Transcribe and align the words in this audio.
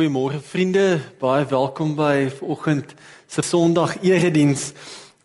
Goeiemôre 0.00 0.38
vriende, 0.40 0.96
baie 1.20 1.44
welkom 1.44 1.90
by 1.92 2.30
vanoggend 2.32 2.94
se 3.28 3.42
Sondag 3.44 3.98
erediens. 4.00 4.70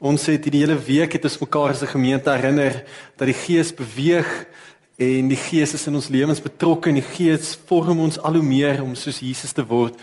Ons 0.04 0.26
het 0.28 0.50
die 0.52 0.60
hele 0.66 0.76
week 0.76 1.16
het 1.16 1.24
ons 1.24 1.38
mekaar 1.40 1.72
as 1.72 1.82
'n 1.82 1.96
gemeente 1.96 2.30
herinner 2.30 2.84
dat 3.16 3.28
die 3.28 3.40
Gees 3.46 3.72
beweeg 3.72 4.28
en 5.00 5.30
die 5.30 5.40
Gees 5.40 5.74
is 5.74 5.88
in 5.88 5.96
ons 5.96 6.10
lewens 6.10 6.42
betrokke 6.42 6.90
en 6.90 7.00
die 7.00 7.10
Gees 7.16 7.58
vorm 7.66 8.00
ons 8.00 8.20
al 8.20 8.34
hoe 8.34 8.44
meer 8.44 8.84
om 8.84 8.96
soos 8.96 9.20
Jesus 9.20 9.54
te 9.54 9.66
word. 9.66 9.96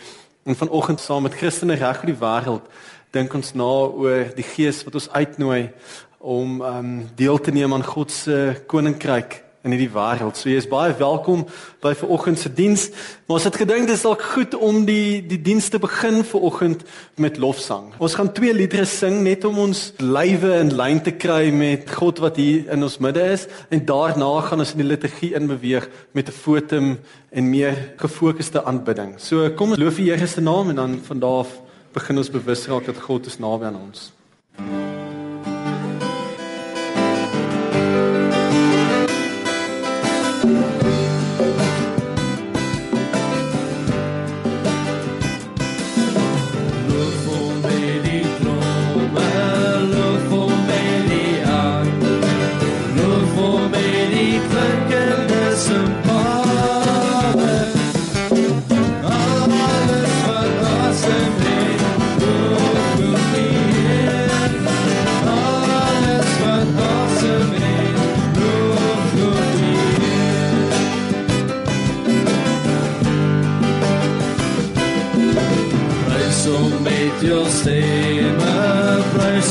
En 0.46 0.56
vanoggend 0.56 1.00
saam 1.00 1.22
met 1.22 1.34
Christene 1.34 1.74
reg 1.74 2.00
oor 2.00 2.06
die 2.06 2.20
wêreld 2.24 2.64
dink 3.10 3.34
ons 3.34 3.52
na 3.52 3.72
oor 3.92 4.32
die 4.34 4.48
Gees 4.56 4.84
wat 4.84 4.94
ons 4.94 5.10
uitnooi 5.10 5.70
om 6.18 6.62
um 6.62 7.08
deel 7.14 7.38
te 7.38 7.50
neem 7.50 7.74
aan 7.74 7.84
God 7.84 8.10
se 8.10 8.62
koninkryk 8.66 9.51
in 9.62 9.74
hierdie 9.74 9.90
wêreld. 9.94 10.36
So 10.36 10.50
jy 10.50 10.58
is 10.58 10.68
baie 10.70 10.94
welkom 10.98 11.44
by 11.82 11.92
vanoggend 11.98 12.40
se 12.42 12.50
diens. 12.50 12.88
Maar 13.26 13.38
ons 13.38 13.46
het 13.46 13.58
gedink 13.62 13.86
dit 13.86 13.96
is 13.96 14.04
dalk 14.04 14.22
goed 14.34 14.56
om 14.58 14.82
die 14.88 15.22
die 15.26 15.38
diens 15.42 15.68
te 15.70 15.78
begin 15.82 16.22
vanoggend 16.26 16.82
met 17.22 17.38
lofsang. 17.42 17.92
Ons 18.02 18.16
gaan 18.18 18.32
twee 18.34 18.54
liedere 18.54 18.86
sing 18.90 19.20
net 19.22 19.46
om 19.48 19.60
ons 19.62 19.84
lywe 20.02 20.54
in 20.60 20.74
lyn 20.78 21.02
te 21.02 21.14
kry 21.14 21.52
met 21.54 21.90
God 21.94 22.22
wat 22.24 22.40
hier 22.42 22.70
in 22.74 22.82
ons 22.82 22.98
midde 23.02 23.22
is 23.32 23.46
en 23.70 23.84
daarna 23.86 24.32
gaan 24.48 24.64
ons 24.64 24.74
in 24.74 24.82
die 24.82 24.90
liturgie 24.90 25.34
inbeweeg 25.38 25.88
met 26.12 26.28
'n 26.28 26.38
fotum 26.42 26.98
en 27.30 27.50
meer 27.50 27.76
gefokusde 27.96 28.64
aanbidding. 28.64 29.14
So 29.18 29.50
kom 29.50 29.70
ons 29.70 29.78
loof 29.78 29.96
die 29.96 30.10
Here 30.12 30.26
se 30.26 30.40
naam 30.40 30.68
en 30.70 30.76
dan 30.76 31.00
van 31.02 31.18
daar 31.18 31.38
af 31.46 31.60
begin 31.92 32.18
ons 32.18 32.30
bewus 32.30 32.66
raak 32.66 32.86
dat 32.86 32.98
God 32.98 33.26
is 33.26 33.38
naby 33.38 33.64
aan 33.64 33.76
ons. 33.76 34.12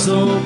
so 0.01 0.40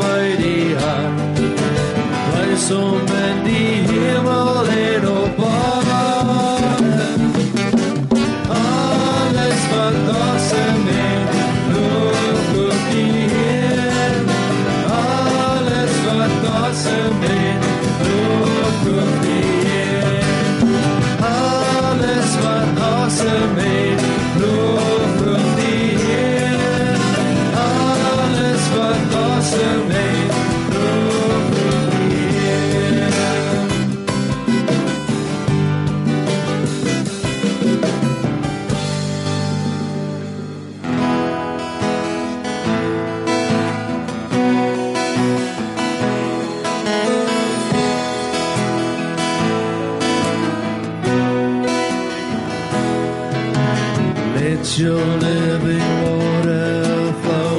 Let 54.66 54.80
your 54.80 55.06
living 55.18 55.88
water 56.02 57.14
flow 57.22 57.58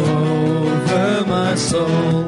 over 0.66 1.24
my 1.28 1.54
soul. 1.54 2.24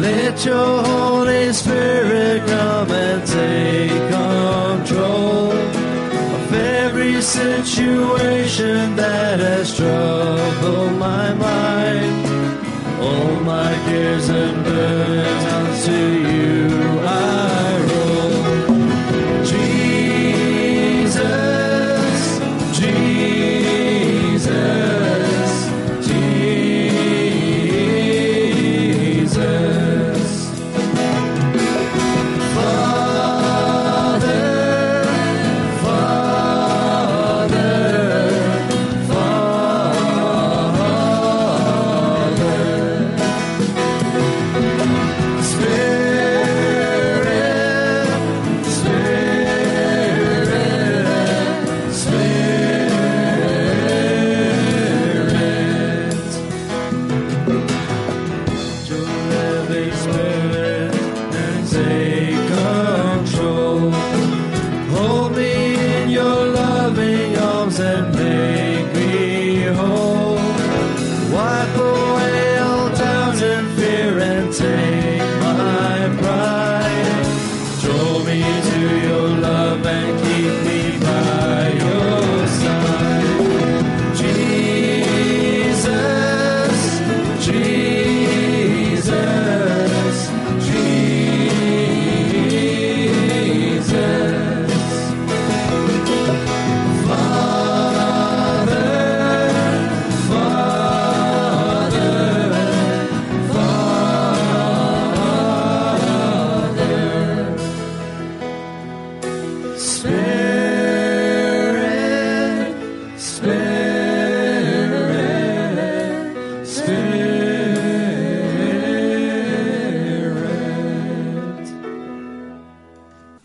Let 0.00 0.44
your 0.44 0.82
Holy 0.82 1.52
Spirit 1.52 2.44
come 2.48 2.90
and 2.90 3.24
take 3.24 4.10
control 4.10 5.52
of 5.52 6.52
every 6.52 7.22
situation 7.22 8.96
that 8.96 9.38
has 9.38 9.76
troubled 9.76 10.98
my 10.98 11.32
mind. 11.34 12.26
All 13.00 13.40
my 13.44 13.72
cares 13.86 14.28
and 14.28 14.64
burdens 14.64 15.44
unto 15.54 15.92
you. 15.92 16.17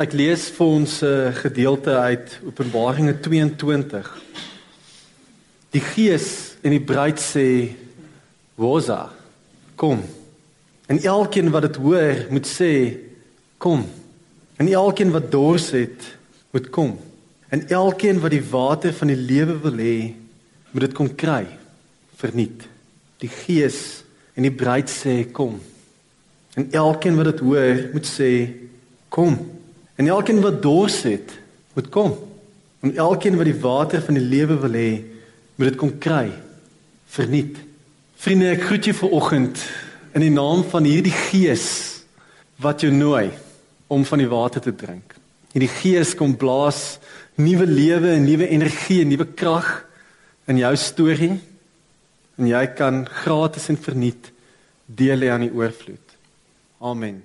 Ek 0.03 0.11
lees 0.19 0.49
vir 0.51 0.67
ons 0.67 0.93
'n 0.99 1.07
uh, 1.07 1.31
gedeelte 1.31 1.93
uit 1.95 2.39
Openbaringe 2.43 3.13
22. 3.23 4.07
Die 5.71 5.79
Gees 5.79 6.57
en 6.59 6.75
die 6.75 6.83
bruid 6.83 7.21
sê: 7.23 7.71
"Woza, 8.59 9.13
kom." 9.79 10.03
En 10.91 10.99
elkeen 10.99 11.47
wat 11.55 11.61
dit 11.69 11.79
hoor, 11.79 12.25
moet 12.29 12.47
sê: 12.47 12.99
"Kom." 13.57 13.87
En 14.59 14.67
elkeen 14.67 15.11
wat 15.11 15.31
dors 15.31 15.71
het, 15.71 16.17
moet 16.51 16.69
kom. 16.69 16.99
En 17.47 17.63
elkeen 17.69 18.19
wat 18.19 18.31
die 18.31 18.43
water 18.43 18.93
van 18.93 19.07
die 19.07 19.23
lewe 19.31 19.55
wil 19.61 19.77
hê, 19.79 20.13
moet 20.71 20.81
dit 20.81 20.93
kom 20.93 21.15
kry 21.15 21.47
verniet. 22.17 22.67
Die 23.23 23.31
Gees 23.31 24.03
en 24.35 24.43
die 24.43 24.51
bruid 24.51 24.89
sê 24.89 25.31
kom. 25.31 25.61
En 26.55 26.67
elkeen 26.71 27.15
wat 27.15 27.31
dit 27.31 27.39
hoor, 27.39 27.89
moet 27.93 28.05
sê 28.19 28.51
kom. 29.07 29.62
En 29.95 30.07
elkeen 30.07 30.41
wat 30.41 30.61
dors 30.61 31.01
het, 31.05 31.33
moet 31.73 31.89
kom. 31.89 32.15
En 32.83 32.95
elkeen 32.95 33.37
wat 33.37 33.47
die 33.49 33.59
water 33.61 34.01
van 34.01 34.17
die 34.17 34.25
lewe 34.25 34.57
wil 34.59 34.77
hê, 34.77 34.91
moet 35.55 35.69
dit 35.69 35.79
kom 35.79 35.93
kry 36.01 36.31
verniet. 37.13 37.59
Vriende, 38.17 38.53
ek 38.55 38.65
groet 38.67 38.87
julle 38.87 38.97
vanoggend 39.03 39.61
in 40.17 40.25
die 40.25 40.33
naam 40.33 40.63
van 40.69 40.87
hierdie 40.87 41.13
Gees 41.13 41.67
wat 42.61 42.81
jou 42.85 42.91
nooi 42.93 43.29
om 43.91 44.05
van 44.07 44.21
die 44.21 44.29
water 44.29 44.63
te 44.63 44.73
drink. 44.75 45.15
Hierdie 45.53 45.71
Gees 45.71 46.13
kom 46.17 46.35
blaas 46.39 46.97
nuwe 47.37 47.67
lewe 47.69 48.13
en 48.15 48.25
nuwe 48.25 48.47
energie 48.49 49.01
en 49.03 49.11
nuwe 49.13 49.27
krag 49.37 49.69
in 50.49 50.61
jou 50.61 50.73
storie 50.77 51.35
en 52.37 52.49
jy 52.49 52.63
kan 52.77 53.03
gratis 53.23 53.69
en 53.69 53.77
verniet 53.77 54.31
deel 54.85 55.25
hê 55.25 55.33
aan 55.33 55.45
die 55.45 55.53
oorvloed. 55.53 56.17
Amen. 56.83 57.21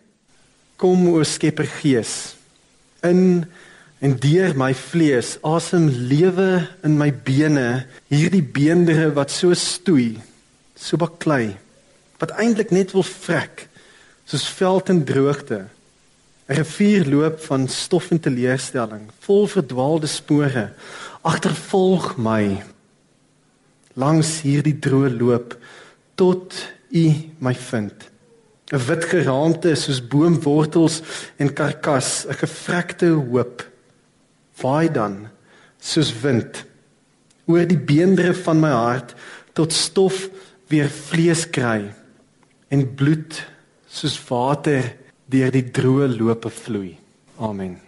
Kom 0.78 1.08
o 1.14 1.22
Skepper 1.26 1.68
Gees 1.80 2.37
in 3.06 3.46
en 3.98 4.14
deur 4.22 4.54
my 4.54 4.70
vlees 4.78 5.36
asem 5.42 5.88
lewe 6.10 6.66
in 6.86 6.98
my 7.00 7.10
bene 7.10 7.84
hierdie 8.12 8.44
beendere 8.44 9.08
wat 9.16 9.34
so 9.34 9.54
stoei 9.58 10.14
so 10.78 11.00
baklei 11.00 11.56
wat 12.20 12.34
eintlik 12.38 12.70
net 12.74 12.94
wil 12.94 13.06
vrek 13.06 13.66
soos 14.28 14.46
veld 14.60 14.92
en 14.94 15.04
droogte 15.04 15.60
'n 16.48 16.58
rivier 16.60 17.04
loop 17.10 17.42
van 17.50 17.68
stof 17.68 18.10
en 18.10 18.20
teleurstelling 18.20 19.10
vol 19.26 19.46
verdwaalde 19.46 20.06
spore 20.06 20.68
agtervolg 21.22 22.16
my 22.16 22.62
langs 23.98 24.40
hierdie 24.46 24.78
droë 24.78 25.10
loop 25.18 25.56
tot 26.18 26.54
u 26.94 27.04
my 27.42 27.54
vind. 27.54 28.06
'n 28.72 28.84
Wit 28.86 29.04
geraamte 29.04 29.74
soos 29.74 30.00
boomwortels 30.00 31.00
en 31.40 31.52
karkas, 31.52 32.26
'n 32.28 32.36
gevrekte 32.36 33.08
hoop. 33.08 33.64
Vaai 34.60 34.88
dan 34.92 35.28
soos 35.80 36.12
wind 36.20 36.64
oor 37.46 37.64
die 37.66 37.78
beendere 37.78 38.34
van 38.34 38.60
my 38.60 38.70
hart 38.70 39.14
tot 39.54 39.72
stof 39.72 40.28
weer 40.68 40.88
vlees 40.88 41.46
kry 41.50 41.94
en 42.68 42.94
bloed 42.94 43.38
soos 43.88 44.18
water 44.28 44.84
deur 45.26 45.50
die 45.50 45.70
droë 45.70 46.08
lope 46.18 46.50
vloei. 46.50 46.98
Amen. 47.38 47.78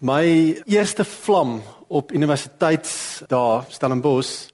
My 0.00 0.24
eerste 0.64 1.04
vlam 1.04 1.62
op 1.88 2.12
universiteitsdae 2.12 3.64
Stellenbosch 3.68 4.50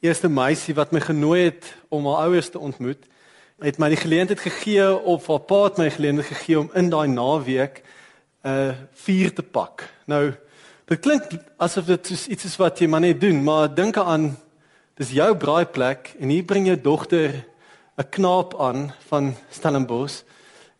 eerste 0.00 0.28
meisie 0.30 0.74
wat 0.78 0.92
my 0.94 1.00
genooi 1.02 1.48
het 1.48 1.66
om 1.90 2.06
haar 2.06 2.28
ouers 2.28 2.50
te 2.50 2.58
ontmoet, 2.58 3.02
het 3.60 3.78
my 3.78 3.88
die 3.90 3.98
geleentheid 3.98 4.40
gegee 4.40 4.86
of 5.02 5.26
haar 5.26 5.42
pa 5.46 5.62
het 5.64 5.78
my 5.80 5.88
geleentheid 5.90 6.28
gegee 6.30 6.58
om 6.60 6.70
in 6.78 6.90
daai 6.90 7.08
naweek 7.08 7.82
'n 8.44 8.48
uh, 8.48 8.74
vuur 8.92 9.34
te 9.34 9.42
pak. 9.42 9.88
Nou, 10.06 10.32
dit 10.86 11.00
klink 11.00 11.24
asof 11.56 11.84
dit 11.84 12.10
iets 12.28 12.44
is 12.44 12.56
wat 12.56 12.78
jy 12.78 12.86
maar 12.86 13.00
net 13.00 13.20
doen, 13.20 13.42
maar 13.42 13.74
dink 13.74 13.96
aan 13.96 14.36
dis 14.94 15.10
jou 15.10 15.34
braaiplek 15.36 16.14
en 16.20 16.28
hier 16.28 16.44
bring 16.44 16.66
jou 16.66 16.80
dogter 16.80 17.44
'n 17.98 18.08
knaap 18.10 18.60
aan 18.60 18.94
van 19.08 19.34
Stellenbosch 19.50 20.22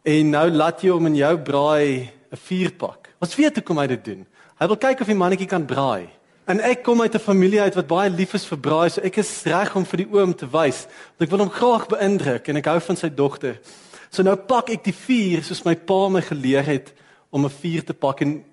en 0.03 0.31
nou 0.31 0.51
laat 0.51 0.83
jy 0.83 0.91
hom 0.91 1.07
in 1.07 1.17
jou 1.17 1.39
braai 1.39 2.11
'n 2.31 2.37
vuur 2.37 2.73
pak. 2.73 3.09
Ons 3.19 3.37
weet 3.37 3.55
hoe 3.55 3.65
kom 3.65 3.79
hy 3.79 3.87
dit 3.87 4.05
doen. 4.05 4.27
Hy 4.59 4.67
wil 4.67 4.77
kyk 4.77 5.01
of 5.01 5.07
die 5.07 5.15
mannetjie 5.15 5.49
kan 5.49 5.67
braai. 5.67 6.09
En 6.49 6.63
ek 6.65 6.81
kom 6.83 7.03
uit 7.05 7.15
'n 7.15 7.21
familie 7.21 7.61
uit 7.61 7.75
wat 7.75 7.87
baie 7.87 8.11
lief 8.11 8.33
is 8.35 8.47
vir 8.47 8.59
braai, 8.59 8.89
so 8.91 9.01
ek 9.01 9.19
is 9.19 9.43
reg 9.45 9.77
om 9.77 9.85
vir 9.85 9.97
die 9.97 10.09
oom 10.13 10.35
te 10.35 10.47
wys. 10.47 10.87
Want 11.19 11.21
ek 11.21 11.31
wil 11.31 11.39
hom 11.39 11.51
graag 11.51 11.87
beïndruk 11.89 12.49
en 12.49 12.57
ek 12.57 12.65
hou 12.65 12.81
van 12.81 12.97
sy 12.97 13.09
dogter. 13.09 13.61
So 14.11 14.23
nou 14.23 14.37
pak 14.37 14.71
ek 14.71 14.85
die 14.85 14.95
vuur 14.95 15.45
soos 15.45 15.65
my 15.65 15.75
pa 15.75 16.09
my 16.09 16.23
geleer 16.23 16.65
het 16.65 16.95
om 17.31 17.45
'n 17.45 17.51
vuur 17.51 17.85
te 17.85 17.93
pak 17.93 18.23
en 18.23 18.45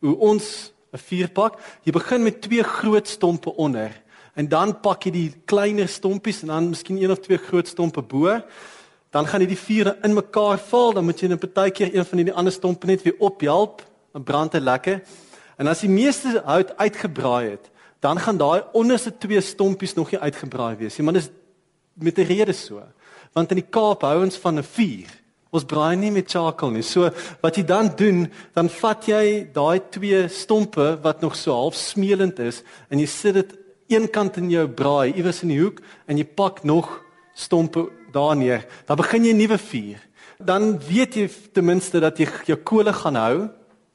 hoe 0.00 0.16
ons 0.16 0.72
'n 0.92 0.98
vuur 0.98 1.28
pak. 1.28 1.58
Jy 1.84 1.92
begin 1.92 2.22
met 2.22 2.42
twee 2.42 2.62
groot 2.62 3.08
stompe 3.08 3.56
onder 3.56 3.92
en 4.36 4.48
dan 4.48 4.80
pak 4.80 5.04
jy 5.04 5.10
die 5.10 5.32
kleiner 5.46 5.88
stompies 5.88 6.42
en 6.42 6.48
dan 6.48 6.68
miskien 6.68 7.02
een 7.02 7.10
of 7.10 7.20
twee 7.20 7.38
groot 7.38 7.66
stompe 7.66 8.02
bo. 8.02 8.42
Dan 9.10 9.26
gaan 9.26 9.40
jy 9.40 9.46
die 9.46 9.56
vuur 9.56 9.96
in 10.04 10.14
mekaar 10.14 10.58
val, 10.58 10.92
dan 10.92 11.04
moet 11.04 11.20
jy 11.20 11.28
net 11.28 11.40
partykeer 11.40 11.94
een 11.94 12.04
van 12.04 12.24
die 12.24 12.32
ander 12.32 12.52
stompe 12.52 12.86
net 12.86 13.02
weer 13.02 13.16
ophelp, 13.18 13.82
dan 14.12 14.22
brand 14.22 14.52
hy 14.52 14.60
lekker. 14.60 15.00
En 15.58 15.66
as 15.66 15.82
die 15.82 15.90
meeste 15.90 16.38
hout 16.46 16.70
uitgebraai 16.78 17.50
het, 17.50 17.70
dan 18.00 18.18
gaan 18.22 18.38
daai 18.38 18.62
onderste 18.78 19.10
twee 19.18 19.40
stompies 19.42 19.96
nog 19.98 20.12
nie 20.14 20.20
uitgebraai 20.22 20.76
wees 20.78 20.98
nie, 20.98 21.04
maar 21.04 21.18
dis 21.18 21.30
met 21.98 22.18
'n 22.18 22.30
rede 22.30 22.52
so. 22.52 22.82
Want 23.34 23.50
in 23.50 23.58
die 23.58 23.70
Kaap 23.70 24.02
hou 24.02 24.22
ons 24.22 24.36
van 24.36 24.58
'n 24.58 24.62
vuur. 24.62 25.08
Ons 25.50 25.64
braai 25.64 25.96
nie 25.96 26.10
met 26.10 26.30
charcoal 26.30 26.70
nie. 26.70 26.82
So 26.82 27.10
wat 27.40 27.56
jy 27.56 27.64
dan 27.64 27.90
doen, 27.96 28.30
dan 28.54 28.68
vat 28.68 29.06
jy 29.06 29.48
daai 29.52 29.80
twee 29.90 30.28
stompe 30.28 30.98
wat 31.02 31.20
nog 31.20 31.36
so 31.36 31.52
half 31.52 31.74
smeelend 31.74 32.38
is 32.38 32.62
en 32.90 32.98
jy 32.98 33.06
sit 33.06 33.34
dit 33.34 33.56
een 33.88 34.10
kant 34.10 34.36
in 34.36 34.50
jou 34.50 34.66
braai 34.68 35.12
iewers 35.14 35.42
in 35.42 35.48
die 35.48 35.60
hoek 35.60 35.80
en 36.06 36.18
jy 36.18 36.24
pak 36.24 36.64
nog 36.64 37.04
stompe 37.34 37.88
daar 38.12 38.36
neer. 38.36 38.66
Dan 38.86 38.96
begin 38.96 39.24
jy 39.24 39.32
'n 39.32 39.36
nuwe 39.36 39.58
vuur. 39.58 39.98
Dan 40.38 40.78
weet 40.78 41.14
jy 41.14 41.30
ten 41.52 41.64
minste 41.64 42.00
dat 42.00 42.18
jy 42.18 42.28
jou 42.46 42.56
kole 42.56 42.92
gaan 42.92 43.16
hou 43.16 43.48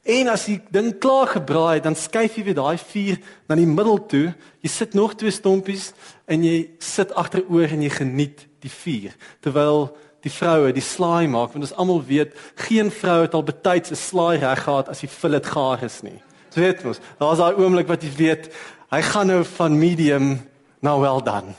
En 0.03 0.27
as 0.27 0.45
die 0.49 0.59
ding 0.75 0.91
klaar 0.99 1.29
gebraai 1.31 1.77
het, 1.77 1.85
dan 1.85 1.95
skuif 1.95 2.35
jy 2.35 2.43
weer 2.49 2.57
daai 2.57 2.77
vuur 2.77 3.19
na 3.47 3.55
die 3.55 3.67
middel 3.67 4.01
toe. 4.11 4.25
Jy 4.59 4.71
sit 4.71 4.97
nog 4.99 5.15
twee 5.15 5.31
stompies 5.31 5.93
en 6.27 6.43
jy 6.43 6.57
sit 6.83 7.13
agteroor 7.15 7.71
en 7.71 7.85
jy 7.85 7.91
geniet 7.93 8.43
die 8.63 8.71
vuur 8.71 9.15
terwyl 9.43 9.87
die 10.23 10.31
vroue 10.31 10.71
die 10.75 10.83
slaai 10.83 11.27
maak 11.27 11.51
want 11.51 11.65
ons 11.65 11.75
almal 11.79 11.99
weet 12.07 12.35
geen 12.67 12.91
vrou 12.95 13.23
het 13.25 13.33
al 13.35 13.43
betyds 13.43 13.91
'n 13.91 13.99
slaai 13.99 14.37
reg 14.39 14.63
gehad 14.63 14.89
as 14.89 15.03
die 15.03 15.11
fillet 15.11 15.45
gaar 15.45 15.83
is 15.83 16.01
nie. 16.03 16.19
Jy 16.55 16.61
weet 16.61 16.83
mos, 16.83 16.99
daar's 17.19 17.39
daai 17.39 17.55
oomblik 17.59 17.87
wat 17.87 18.03
jy 18.03 18.11
weet 18.17 18.51
hy 18.91 19.01
gaan 19.01 19.27
nou 19.27 19.43
van 19.43 19.79
medium 19.79 20.39
na 20.81 20.99
well 20.99 21.21
done. 21.23 21.55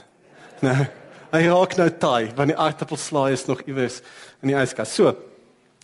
Nou, 0.60 0.86
hy 1.32 1.42
raak 1.46 1.76
nou 1.76 1.90
taai 1.90 2.32
want 2.36 2.48
die 2.48 2.56
aardappelslaai 2.56 3.32
is 3.32 3.46
nog 3.46 3.60
iewers 3.66 4.02
in 4.42 4.48
die 4.48 4.56
yskas. 4.56 4.94
So, 4.94 5.16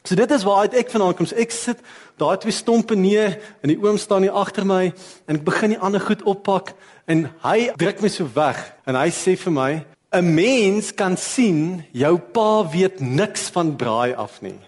So 0.04 0.16
dit 0.16 0.30
is 0.30 0.44
waar 0.48 0.64
ek 0.72 0.90
vanaand 0.90 1.16
kom. 1.18 1.28
So 1.28 1.36
ek 1.36 1.52
sit 1.52 1.80
daai 2.20 2.38
twee 2.40 2.54
stompe 2.54 2.96
neer 2.96 3.36
en 3.60 3.72
die 3.72 3.78
oom 3.80 3.98
staan 4.00 4.24
hier 4.24 4.36
agter 4.36 4.64
my 4.64 4.88
en 5.28 5.40
ek 5.40 5.44
begin 5.44 5.74
die 5.74 5.80
ander 5.80 6.00
goed 6.00 6.24
oppak 6.28 6.72
en 7.10 7.26
hy 7.44 7.70
druk 7.80 8.00
my 8.00 8.10
so 8.12 8.28
weg 8.34 8.60
en 8.88 8.96
hy 8.96 9.08
sê 9.12 9.36
vir 9.36 9.52
my 9.52 9.72
'n 10.12 10.34
mens 10.34 10.90
kan 10.90 11.16
sien 11.16 11.84
jou 11.92 12.18
pa 12.18 12.66
weet 12.66 13.00
niks 13.00 13.48
van 13.54 13.76
braai 13.76 14.14
af 14.14 14.42
nie. 14.42 14.58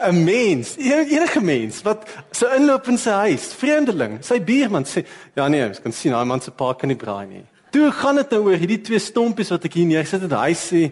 'n 0.00 0.24
Mens, 0.24 0.76
enige 0.76 1.40
mens 1.40 1.82
wat 1.82 2.08
so 2.32 2.46
inloop 2.46 2.88
in 2.88 2.98
sy 2.98 3.10
huis, 3.10 3.52
vreemdeling, 3.54 4.18
sy 4.24 4.40
buurman 4.40 4.84
sê 4.84 5.04
ja 5.36 5.48
nee, 5.48 5.60
jy 5.60 5.82
kan 5.82 5.92
sien 5.92 6.12
daai 6.12 6.24
man 6.24 6.40
se 6.40 6.50
pa 6.50 6.72
kan 6.74 6.88
nie 6.88 6.96
braai 6.96 7.26
nie. 7.26 7.44
Toe 7.70 7.90
gaan 7.92 8.16
dit 8.16 8.30
nou 8.30 8.40
oor 8.48 8.58
hierdie 8.58 8.80
twee 8.82 8.98
stompies 8.98 9.50
wat 9.50 9.64
ek 9.64 9.74
hier 9.74 9.86
neergesit 9.86 10.22
het. 10.22 10.32
Hy 10.32 10.54
sê 10.54 10.90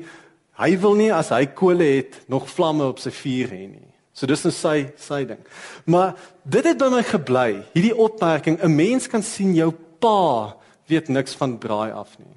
hy 0.58 0.76
wil 0.82 0.96
nie 0.98 1.12
as 1.14 1.30
hy 1.34 1.46
kole 1.46 1.84
het 1.84 2.20
nog 2.28 2.48
vlamme 2.50 2.88
op 2.90 2.98
sy 3.02 3.12
vuur 3.14 3.52
hê 3.54 3.64
nie. 3.70 3.88
So 4.12 4.26
dis 4.26 4.44
'n 4.44 4.50
sy 4.50 4.92
sy 4.96 5.24
ding. 5.24 5.42
Maar 5.86 6.16
dit 6.44 6.64
het 6.64 6.78
by 6.78 6.88
my 6.90 7.02
gebly, 7.02 7.62
hierdie 7.74 7.96
opmerking, 7.96 8.58
'n 8.62 8.76
mens 8.76 9.06
kan 9.06 9.22
sien 9.22 9.54
jou 9.54 9.72
pa 10.00 10.56
weet 10.88 11.08
niks 11.08 11.34
van 11.34 11.58
braai 11.58 11.92
af 11.92 12.18
nie. 12.18 12.36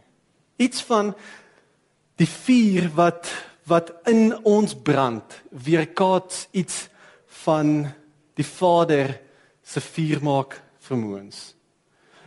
Iets 0.57 0.81
van 0.83 1.15
die 2.17 2.27
vuur 2.27 2.89
wat 2.95 3.27
wat 3.65 3.91
in 4.05 4.33
ons 4.43 4.73
brand, 4.75 5.23
weerkaats 5.49 6.47
iets 6.51 6.89
van 7.45 7.87
die 8.35 8.45
Vader 8.45 9.19
se 9.63 9.79
vuurmaak 9.79 10.61
vermoëns. 10.79 11.53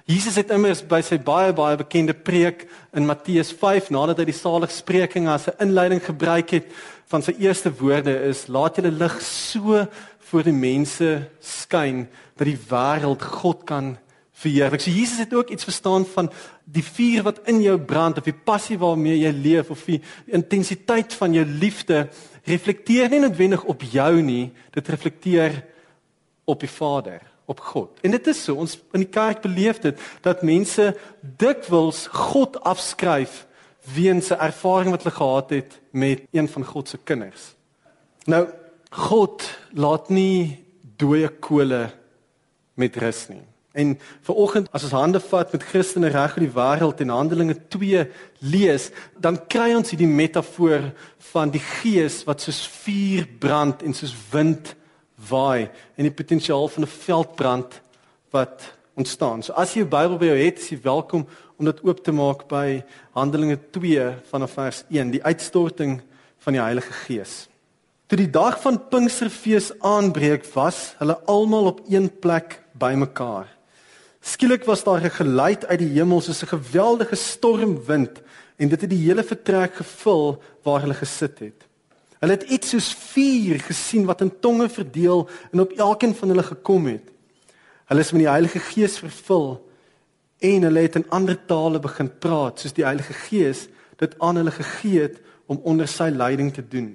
Jesus 0.04 0.34
het 0.36 0.50
immers 0.52 0.82
by 0.84 0.98
sy 1.00 1.16
baie 1.16 1.54
baie 1.56 1.78
bekende 1.80 2.12
preek 2.12 2.66
in 2.92 3.06
Matteus 3.08 3.54
5 3.56 3.86
nadat 3.94 4.18
hy 4.20 4.26
die 4.28 4.36
saligspreking 4.36 5.30
as 5.32 5.48
'n 5.48 5.56
inleiding 5.64 6.02
gebruik 6.04 6.50
het 6.50 6.66
van 7.08 7.22
sy 7.24 7.32
eerste 7.40 7.72
woorde 7.72 8.12
is 8.28 8.44
laat 8.52 8.76
julle 8.76 8.92
lig 8.92 9.16
so 9.22 9.86
voor 10.28 10.42
die 10.44 10.52
mense 10.52 11.30
skyn 11.40 12.04
dat 12.36 12.44
die 12.44 12.60
wêreld 12.68 13.22
God 13.22 13.64
kan 13.64 13.96
verheerlik. 14.32 14.80
So 14.80 14.90
Jesus 14.90 15.18
het 15.18 15.32
ook 15.32 15.48
iets 15.48 15.64
verstaan 15.64 16.04
van 16.04 16.30
die 16.64 16.84
vuur 16.84 17.22
wat 17.22 17.40
in 17.48 17.62
jou 17.62 17.78
brand 17.78 18.18
of 18.18 18.24
die 18.24 18.36
passie 18.44 18.76
waarmee 18.78 19.16
jy 19.18 19.32
leef 19.32 19.70
of 19.70 19.84
die 19.84 20.02
intensiteit 20.26 21.14
van 21.14 21.32
jou 21.32 21.44
liefde 21.44 22.08
reflekteer 22.44 23.08
nie 23.08 23.20
noodwendig 23.20 23.64
op 23.64 23.80
jou 23.82 24.20
nie, 24.20 24.52
dit 24.70 24.88
reflekteer 24.88 25.64
op 26.44 26.60
die 26.60 26.68
Vader, 26.68 27.22
op 27.44 27.60
God. 27.60 27.98
En 28.02 28.10
dit 28.10 28.26
is 28.26 28.44
so, 28.44 28.54
ons 28.54 28.78
in 28.92 29.04
die 29.04 29.10
kerk 29.10 29.42
beleef 29.44 29.80
dit 29.84 30.00
dat 30.24 30.42
mense 30.42 30.94
dikwels 31.20 32.06
God 32.12 32.60
afskryf 32.64 33.46
weens 33.94 34.30
'n 34.30 34.40
ervaring 34.40 34.90
wat 34.90 35.02
hulle 35.02 35.14
gehad 35.14 35.50
het 35.50 35.80
met 35.90 36.22
een 36.30 36.48
van 36.48 36.64
God 36.64 36.88
se 36.88 36.98
kinders. 37.04 37.54
Nou 38.24 38.48
God 38.90 39.58
laat 39.72 40.08
nie 40.08 40.64
dooie 40.96 41.28
kole 41.28 41.90
met 42.74 42.96
rus 42.96 43.28
nie. 43.28 43.42
En 43.74 43.98
vanoggend 44.22 44.68
as 44.70 44.84
ons 44.86 44.92
hande 44.92 45.20
vat 45.20 45.52
met 45.52 45.62
Christene 45.66 46.08
reg 46.08 46.36
oor 46.36 46.44
die 46.44 46.54
wêreld 46.54 47.00
en 47.02 47.08
Handelinge 47.08 47.56
2 47.68 48.04
lees, 48.38 48.90
dan 49.18 49.40
kry 49.50 49.72
ons 49.74 49.90
hierdie 49.90 50.10
metafoor 50.10 50.92
van 51.32 51.50
die 51.50 51.62
gees 51.82 52.20
wat 52.28 52.40
soos 52.40 52.62
vuur 52.84 53.26
brand 53.42 53.82
en 53.82 53.94
soos 53.94 54.14
wind 54.30 54.76
waai 55.28 55.68
en 55.96 56.08
die 56.08 56.14
potensiaal 56.14 56.68
van 56.68 56.82
'n 56.82 56.96
veldbrand 57.06 57.80
wat 58.30 58.74
ontstaan. 58.94 59.42
So 59.42 59.52
as 59.52 59.74
jy 59.74 59.82
jou 59.82 59.88
Bybel 59.90 60.18
by 60.18 60.26
jou 60.26 60.38
het, 60.38 60.58
is 60.58 60.68
jy 60.68 60.78
welkom 60.82 61.26
om 61.58 61.64
dit 61.64 61.82
oop 61.84 62.04
te 62.04 62.12
maak 62.12 62.48
by 62.48 62.82
Handelinge 63.14 63.58
2 63.70 64.12
vanaf 64.30 64.50
vers 64.58 64.84
1, 64.90 65.10
die 65.10 65.22
uitstorting 65.22 66.00
van 66.38 66.52
die 66.52 66.62
Heilige 66.62 66.92
Gees. 66.92 67.48
Toe 68.06 68.18
die 68.18 68.30
dag 68.30 68.60
van 68.60 68.78
Pinksterfees 68.90 69.72
aanbreek, 69.80 70.44
was 70.54 70.94
hulle 70.98 71.16
almal 71.26 71.72
op 71.72 71.80
een 71.88 72.10
plek 72.20 72.60
bymekaar. 72.78 73.48
Skielik 74.24 74.64
was 74.64 74.84
daar 74.84 75.00
'n 75.00 75.10
geluid 75.10 75.66
uit 75.66 75.78
die 75.78 75.94
hemel 75.98 76.20
soos 76.20 76.42
'n 76.42 76.56
geweldige 76.56 77.16
stormwind 77.16 78.22
en 78.56 78.68
dit 78.68 78.80
het 78.80 78.90
die 78.90 79.06
hele 79.06 79.22
vertrek 79.22 79.74
gevul 79.74 80.42
waar 80.62 80.80
hulle 80.80 80.94
gesit 80.94 81.38
het. 81.38 81.66
Hulle 82.24 82.38
het 82.38 82.46
iets 82.48 82.70
soos 82.72 82.86
vuur 83.12 83.58
gesien 83.60 84.06
wat 84.08 84.22
in 84.24 84.30
tonge 84.40 84.70
verdeel 84.72 85.26
en 85.52 85.60
op 85.60 85.72
elkeen 85.76 86.14
van 86.16 86.30
hulle 86.32 86.42
gekom 86.42 86.86
het. 86.88 87.10
Hulle 87.92 88.00
is 88.00 88.12
met 88.16 88.22
die 88.22 88.30
Heilige 88.30 88.62
Gees 88.64 88.96
vervul 88.98 89.50
en 90.40 90.64
hulle 90.64 90.84
het 90.86 90.96
in 90.96 91.04
ander 91.12 91.36
tale 91.46 91.82
begin 91.84 92.08
praat 92.08 92.62
soos 92.62 92.72
die 92.72 92.86
Heilige 92.86 93.12
Gees 93.26 93.66
dit 94.00 94.14
aan 94.24 94.40
hulle 94.40 94.54
gegee 94.56 95.02
het 95.04 95.20
om 95.52 95.60
onder 95.68 95.88
sy 95.88 96.08
leiding 96.14 96.48
te 96.54 96.64
doen. 96.64 96.94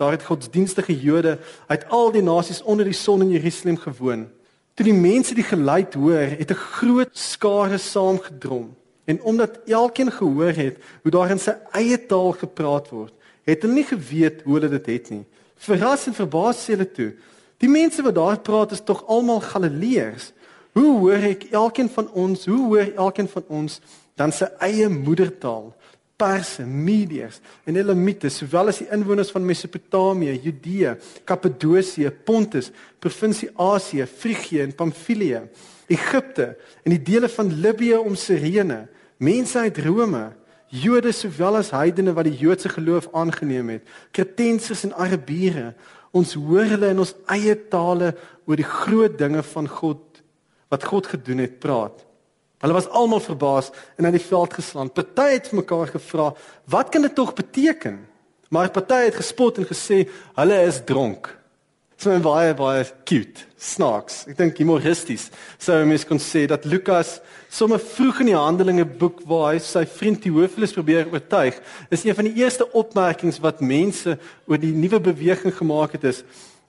Daar 0.00 0.16
het 0.16 0.24
godsdienstige 0.24 0.96
Jode 1.04 1.36
uit 1.66 1.84
al 1.92 2.10
die 2.16 2.24
nasies 2.24 2.62
onder 2.64 2.88
die 2.88 2.96
son 2.96 3.26
in 3.26 3.36
Jerusalem 3.36 3.76
gewoon. 3.76 4.24
Toe 4.72 4.88
die 4.88 4.96
mense 4.96 5.36
die 5.36 5.44
geluid 5.44 5.94
hoor, 5.94 6.32
het 6.40 6.50
'n 6.50 6.64
groot 6.80 7.12
skare 7.12 7.78
saamgedrom. 7.78 8.74
En 9.04 9.22
omdat 9.22 9.60
elkeen 9.66 10.12
gehoor 10.12 10.52
het 10.52 10.76
hoe 11.02 11.10
daar 11.10 11.30
in 11.30 11.38
sy 11.38 11.52
eie 11.72 12.06
taal 12.06 12.32
gepraat 12.32 12.88
word, 12.88 13.12
het 13.46 13.62
hulle 13.62 13.78
nie 13.78 13.86
geweet 13.86 14.42
hoe 14.44 14.58
hulle 14.58 14.70
dit 14.76 14.92
het 14.92 15.10
nie. 15.14 15.24
Verras 15.66 16.06
en 16.10 16.16
verbaas 16.16 16.64
sê 16.64 16.74
hulle 16.74 16.88
toe: 16.90 17.12
"Die 17.62 17.70
mense 17.70 18.02
wat 18.02 18.14
daar 18.14 18.40
praat 18.40 18.72
is 18.72 18.84
tog 18.84 19.04
almal 19.06 19.40
Galileërs. 19.40 20.32
Hoe 20.76 20.98
hoor 20.98 21.24
ek 21.30 21.46
elkeen 21.50 21.88
van 21.88 22.10
ons, 22.12 22.44
hoe 22.44 22.66
hoor 22.66 22.92
elkeen 22.96 23.28
van 23.28 23.44
ons 23.48 23.80
dan 24.14 24.32
sy 24.32 24.48
eie 24.60 24.88
moedertaal?" 24.88 25.72
Perse, 26.16 26.64
Mediërs 26.64 27.42
en 27.68 27.76
Elamiete, 27.76 28.30
sowel 28.32 28.72
as 28.72 28.78
die 28.80 28.88
inwoners 28.94 29.30
van 29.34 29.44
Mesopotamië, 29.44 30.38
Judea, 30.40 30.94
Kappadosie, 31.28 32.08
Pontus, 32.10 32.70
provinsie 32.98 33.50
Asië, 33.60 34.06
Frigië 34.08 34.62
en 34.64 34.72
Pamfilië, 34.74 35.42
Egipte 35.92 36.54
en 36.84 36.94
die 36.94 37.02
dele 37.04 37.28
van 37.28 37.52
Libië 37.60 38.00
om 38.00 38.16
Sirene, 38.16 38.86
mense 39.20 39.60
uit 39.60 39.82
Rome, 39.84 40.24
Jode 40.74 41.12
sowel 41.14 41.60
as 41.60 41.70
heidene 41.70 42.14
wat 42.16 42.26
die 42.26 42.38
Joodse 42.40 42.68
geloof 42.72 43.06
aangeneem 43.14 43.76
het, 43.76 43.86
Kretensers 44.10 44.82
en 44.88 44.96
Arabiere, 44.98 45.74
ons 46.16 46.34
hoor 46.34 46.66
hulle 46.72 46.90
in 46.90 47.02
ons 47.02 47.14
eie 47.30 47.54
tale 47.70 48.14
oor 48.46 48.58
die 48.58 48.66
groot 48.66 49.14
dinge 49.18 49.42
van 49.52 49.68
God 49.70 50.02
wat 50.72 50.86
God 50.88 51.06
gedoen 51.12 51.44
het 51.44 51.60
praat. 51.62 52.02
Hulle 52.64 52.74
was 52.74 52.88
almal 52.88 53.20
verbaas 53.22 53.70
en 53.98 54.08
aan 54.08 54.16
die 54.16 54.22
veld 54.22 54.56
geslaan. 54.58 54.90
Party 54.90 55.28
het 55.36 55.50
vir 55.50 55.60
mekaar 55.60 55.92
gevra, 55.92 56.34
"Wat 56.66 56.88
kan 56.90 57.02
dit 57.02 57.14
tog 57.14 57.34
beteken?" 57.34 58.06
Maar 58.50 58.70
party 58.70 59.04
het 59.04 59.14
gespot 59.14 59.58
en 59.58 59.66
gesê, 59.66 60.08
"Hulle 60.34 60.62
is 60.66 60.80
dronk." 60.84 61.45
So 61.96 62.12
'n 62.12 62.20
baie 62.20 62.54
baie 62.54 62.84
cute, 63.04 63.46
snaaks. 63.56 64.26
Ek 64.28 64.36
dink 64.36 64.58
humoristies. 64.58 65.30
Sou 65.58 65.84
mens 65.84 66.04
kon 66.04 66.18
sê 66.18 66.46
dat 66.46 66.64
Lukas 66.64 67.20
sommer 67.48 67.78
vroeg 67.78 68.20
in 68.20 68.26
die 68.26 68.36
Handelinge 68.36 68.84
boek 68.84 69.22
waar 69.24 69.54
hy 69.54 69.58
sy 69.58 69.86
vriend 69.86 70.20
Theophilus 70.20 70.72
probeer 70.72 71.08
oortuig, 71.08 71.56
is 71.90 72.04
een 72.04 72.14
van 72.14 72.24
die 72.24 72.36
eerste 72.42 72.68
opmerkings 72.72 73.40
wat 73.40 73.60
mense 73.60 74.18
oor 74.46 74.58
die 74.58 74.74
nuwe 74.76 75.00
beweging 75.00 75.54
gemaak 75.56 75.92
het 75.92 76.04
is, 76.04 76.22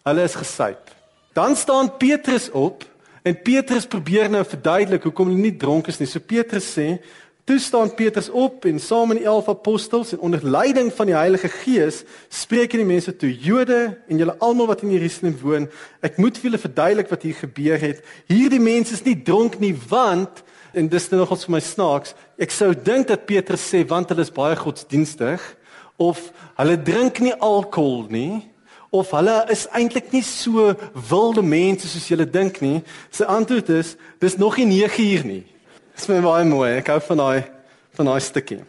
hulle 0.05 0.23
is 0.23 0.35
gesyp. 0.35 0.95
Dan 1.33 1.55
staan 1.55 1.97
Petrus 1.97 2.49
op 2.51 2.85
En 3.27 3.35
Petrus 3.41 3.87
probeer 3.89 4.29
nou 4.31 4.43
verduidelik 4.47 5.03
hoekom 5.03 5.27
hulle 5.27 5.49
nie 5.49 5.55
dronk 5.59 5.89
is 5.91 5.99
nie. 5.99 6.07
So 6.07 6.23
Petrus 6.23 6.69
sê, 6.77 6.93
toe 7.47 7.59
staan 7.59 7.93
Petrus 7.95 8.27
op 8.29 8.65
en 8.67 8.79
saam 8.79 9.07
met 9.07 9.21
die 9.21 9.25
11 9.25 9.47
apostels 9.47 10.11
en 10.11 10.19
onder 10.19 10.43
leiding 10.43 10.89
van 10.93 11.07
die 11.07 11.15
Heilige 11.15 11.47
Gees 11.47 12.01
spreek 12.27 12.73
hy 12.75 12.81
die 12.81 12.89
mense 12.89 13.13
toe, 13.15 13.29
Jode 13.31 13.79
en 14.11 14.19
julle 14.19 14.35
almal 14.43 14.67
wat 14.67 14.83
in 14.83 14.91
Jerusalem 14.91 15.37
woon, 15.39 15.69
ek 16.03 16.19
moet 16.19 16.35
vir 16.35 16.49
julle 16.49 16.59
verduidelik 16.59 17.07
wat 17.13 17.23
hier 17.23 17.39
gebeur 17.39 17.79
het. 17.79 18.03
Hierdie 18.27 18.59
mense 18.59 18.97
is 18.99 19.05
nie 19.07 19.15
dronk 19.15 19.55
nie, 19.63 19.71
want 19.87 20.43
en 20.75 20.91
dis 20.91 21.07
nou 21.07 21.21
nogals 21.21 21.47
vir 21.47 21.55
my 21.55 21.63
snaaks, 21.63 22.17
ek 22.35 22.51
sou 22.51 22.73
dink 22.75 23.07
dat 23.13 23.23
Petrus 23.29 23.63
sê 23.71 23.85
want 23.87 24.11
hulle 24.11 24.27
is 24.27 24.35
baie 24.35 24.59
godsdienstig 24.59 25.39
of 26.03 26.19
hulle 26.59 26.75
drink 26.83 27.23
nie 27.23 27.35
alkohol 27.39 28.09
nie 28.11 28.43
of 28.91 29.15
hulle 29.15 29.39
is 29.51 29.69
eintlik 29.75 30.11
nie 30.11 30.25
so 30.25 30.73
wilde 31.09 31.43
mense 31.43 31.87
soos 31.87 32.11
julle 32.11 32.27
dink 32.27 32.59
nie. 32.63 32.81
Sy 33.11 33.27
antwoord 33.27 33.71
is 33.79 33.95
dis 34.19 34.35
nog 34.39 34.59
nie 34.59 34.67
9 34.83 35.07
uur 35.13 35.31
nie. 35.31 35.45
Dis 35.97 36.05
my 36.11 36.19
baie 36.21 36.45
mooi. 36.45 36.75
Ek 36.77 36.91
hou 36.93 36.99
van 37.01 37.17
daai 37.23 37.45
van 37.97 38.05
daai 38.05 38.21
stukkie. 38.21 38.59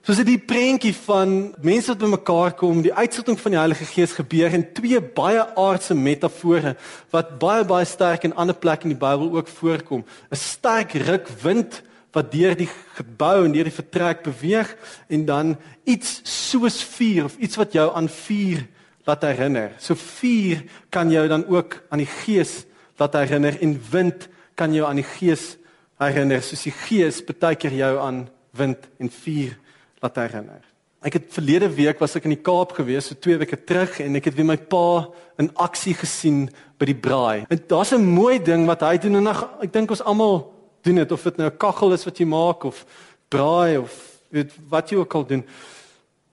So 0.00 0.14
is 0.14 0.22
dit 0.22 0.30
die 0.30 0.40
prentjie 0.40 0.94
van 0.96 1.32
mense 1.60 1.90
wat 1.92 2.00
bymekaar 2.00 2.54
kom, 2.56 2.78
die 2.80 2.94
uitstorting 2.96 3.36
van 3.36 3.52
die 3.52 3.58
Heilige 3.60 3.88
Gees 3.90 4.14
gebeur 4.16 4.54
in 4.56 4.64
twee 4.72 5.02
baie 5.02 5.42
aardse 5.60 5.92
metafore 5.92 6.72
wat 7.12 7.34
baie 7.42 7.66
baie 7.68 7.84
sterk 7.84 8.24
in 8.24 8.32
ander 8.40 8.56
plekke 8.56 8.88
in 8.88 8.94
die 8.94 9.02
Bybel 9.02 9.28
ook 9.36 9.52
voorkom. 9.58 10.06
'n 10.32 10.40
Sterk 10.40 10.96
rukwind 10.96 11.82
wat 12.16 12.32
deur 12.32 12.56
die 12.56 12.70
gebou 12.96 13.44
en 13.44 13.52
deur 13.52 13.68
die 13.68 13.80
vertrek 13.82 14.24
beweeg 14.24 14.72
en 15.12 15.28
dan 15.28 15.56
iets 15.84 16.22
soos 16.24 16.80
vuur 16.96 17.28
of 17.28 17.36
iets 17.36 17.60
wat 17.60 17.76
jou 17.76 17.92
aan 17.92 18.08
vuur 18.08 18.64
laat 19.04 19.22
herinner. 19.28 19.76
So 19.78 19.94
vuur 19.94 20.64
kan 20.88 21.10
jou 21.10 21.28
dan 21.28 21.44
ook 21.46 21.82
aan 21.90 22.00
die 22.00 22.12
gees 22.24 22.64
laat 22.96 23.12
herinner 23.12 23.60
en 23.60 23.76
wind 23.90 24.28
kan 24.54 24.72
jou 24.72 24.88
aan 24.88 25.04
die 25.04 25.10
gees 25.20 25.52
herinner 25.52 25.67
soos 25.98 26.62
die 26.62 26.72
gees 26.72 27.22
baie 27.22 27.56
keer 27.56 27.72
jou 27.72 27.98
aan 27.98 28.28
wind 28.52 28.88
en 28.98 29.10
vuur 29.10 29.56
laat 30.02 30.16
herinner. 30.16 30.62
Ek 31.02 31.14
het 31.14 31.30
verlede 31.30 31.68
week 31.70 32.00
was 32.00 32.16
ek 32.16 32.24
in 32.24 32.34
die 32.34 32.42
Kaap 32.42 32.72
gewees, 32.74 33.06
so 33.06 33.14
2 33.14 33.38
weke 33.38 33.56
terug 33.56 34.00
en 34.02 34.16
ek 34.18 34.24
het 34.30 34.34
weer 34.34 34.46
my 34.46 34.56
pa 34.56 35.08
in 35.38 35.50
aksie 35.54 35.94
gesien 35.94 36.48
by 36.78 36.88
die 36.90 36.98
braai. 36.98 37.46
En 37.48 37.58
daar's 37.70 37.92
'n 37.92 38.02
mooi 38.02 38.38
ding 38.42 38.66
wat 38.66 38.80
hy 38.82 38.98
doen 38.98 39.16
en 39.16 39.26
ek 39.62 39.72
dink 39.72 39.90
ons 39.90 40.02
almal 40.02 40.52
doen 40.82 40.96
dit 40.96 41.12
of 41.12 41.22
dit 41.22 41.36
nou 41.36 41.48
'n 41.50 41.56
kaggel 41.56 41.92
is 41.92 42.04
wat 42.04 42.18
jy 42.18 42.26
maak 42.26 42.64
of 42.64 42.84
braai 43.28 43.78
of 43.78 43.92
weet 44.30 44.52
wat 44.68 44.90
jy 44.90 44.96
ook 44.96 45.14
al 45.14 45.26
doen 45.26 45.44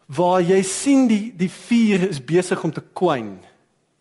waar 0.05 0.41
jy 0.41 0.61
sien 0.61 1.07
die 1.07 1.33
die 1.35 1.49
vuur 1.49 2.09
is 2.09 2.21
besig 2.21 2.63
om 2.63 2.71
te 2.71 2.83
kwyn. 2.93 3.39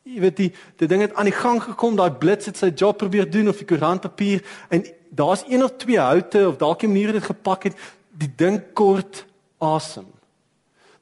Jy 0.05 0.21
weet 0.21 0.37
die 0.37 0.53
die 0.77 0.89
ding 0.89 1.01
het 1.01 1.15
aan 1.15 1.25
die 1.31 1.37
gang 1.37 1.63
gekom, 1.63 1.97
daai 1.97 2.11
blits 2.11 2.47
het 2.47 2.57
sy 2.57 2.71
job 2.77 2.99
probeer 2.99 3.31
doen 3.31 3.49
of 3.49 3.57
die 3.57 3.69
koerantpapier 3.69 4.45
en 4.69 4.85
daar's 5.15 5.45
een 5.49 5.65
of 5.65 5.77
twee 5.77 5.99
houte 5.99 6.49
of 6.49 6.57
dalk 6.57 6.83
'n 6.83 6.93
manier 6.93 7.13
dit 7.13 7.25
gepak 7.25 7.63
het, 7.63 7.77
die 8.11 8.33
ding 8.37 8.63
kort 8.73 9.27
asem. 9.59 10.07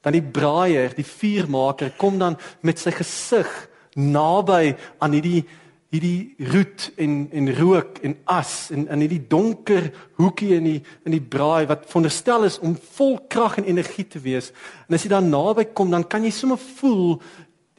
Dan 0.01 0.11
die 0.11 0.21
braaier, 0.21 0.95
die 0.95 1.05
vuurmaker 1.05 1.93
kom 1.97 2.19
dan 2.19 2.37
met 2.59 2.79
sy 2.79 2.91
gesig 2.91 3.69
naby 3.95 4.75
aan 4.99 5.11
hierdie 5.11 5.45
hierdie 5.93 6.33
roet 6.49 6.87
en 6.97 7.27
en 7.31 7.51
rook 7.53 7.99
en 8.01 8.15
as 8.25 8.71
en 8.73 8.87
in 8.87 9.03
hierdie 9.05 9.27
donker 9.29 9.91
hoekie 10.17 10.55
in 10.55 10.63
die 10.63 10.79
in 11.05 11.13
die 11.13 11.21
braai 11.21 11.67
wat 11.69 11.85
veronderstel 11.85 12.47
is 12.47 12.57
om 12.59 12.73
vol 12.95 13.19
krag 13.29 13.59
en 13.61 13.69
energie 13.69 14.07
te 14.07 14.19
wees. 14.19 14.49
En 14.87 14.97
as 14.97 15.05
jy 15.05 15.11
dan 15.13 15.29
naby 15.29 15.67
kom, 15.77 15.91
dan 15.93 16.07
kan 16.09 16.25
jy 16.25 16.31
sommer 16.33 16.57
voel 16.79 17.21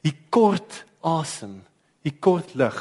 die 0.07 0.15
kort 0.31 0.85
asem, 1.03 1.63
die 2.07 2.15
kort 2.21 2.55
lug. 2.55 2.79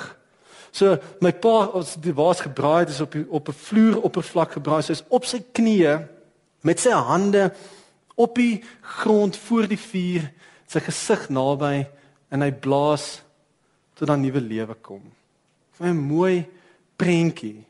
So 0.74 0.98
my 1.22 1.32
pa 1.38 1.70
was 1.72 1.94
die 2.02 2.16
was 2.18 2.42
gebraai 2.42 2.80
het 2.84 2.90
is 2.96 3.02
op 3.02 3.14
die, 3.14 3.26
op 3.30 3.48
'n 3.48 3.54
vloeroppervlak 3.54 4.58
gebraai. 4.58 4.82
Hy 4.82 4.92
is 4.92 5.04
op 5.10 5.26
sy 5.26 5.40
knieë 5.40 6.08
met 6.62 6.80
sy 6.80 6.90
hande 6.90 7.54
op 8.16 8.36
die 8.36 8.64
grond 8.82 9.38
voor 9.38 9.68
die 9.68 9.80
vuur, 9.80 10.26
sy 10.68 10.80
gesig 10.80 11.30
naby 11.30 11.86
en 12.30 12.42
hy 12.42 12.52
blaas 12.52 13.22
tot 13.94 14.08
dan 14.08 14.22
nuwe 14.22 14.42
lewe 14.42 14.76
kom. 14.82 15.02
'n 15.80 15.98
mooi 15.98 16.46
prentjie. 16.98 17.66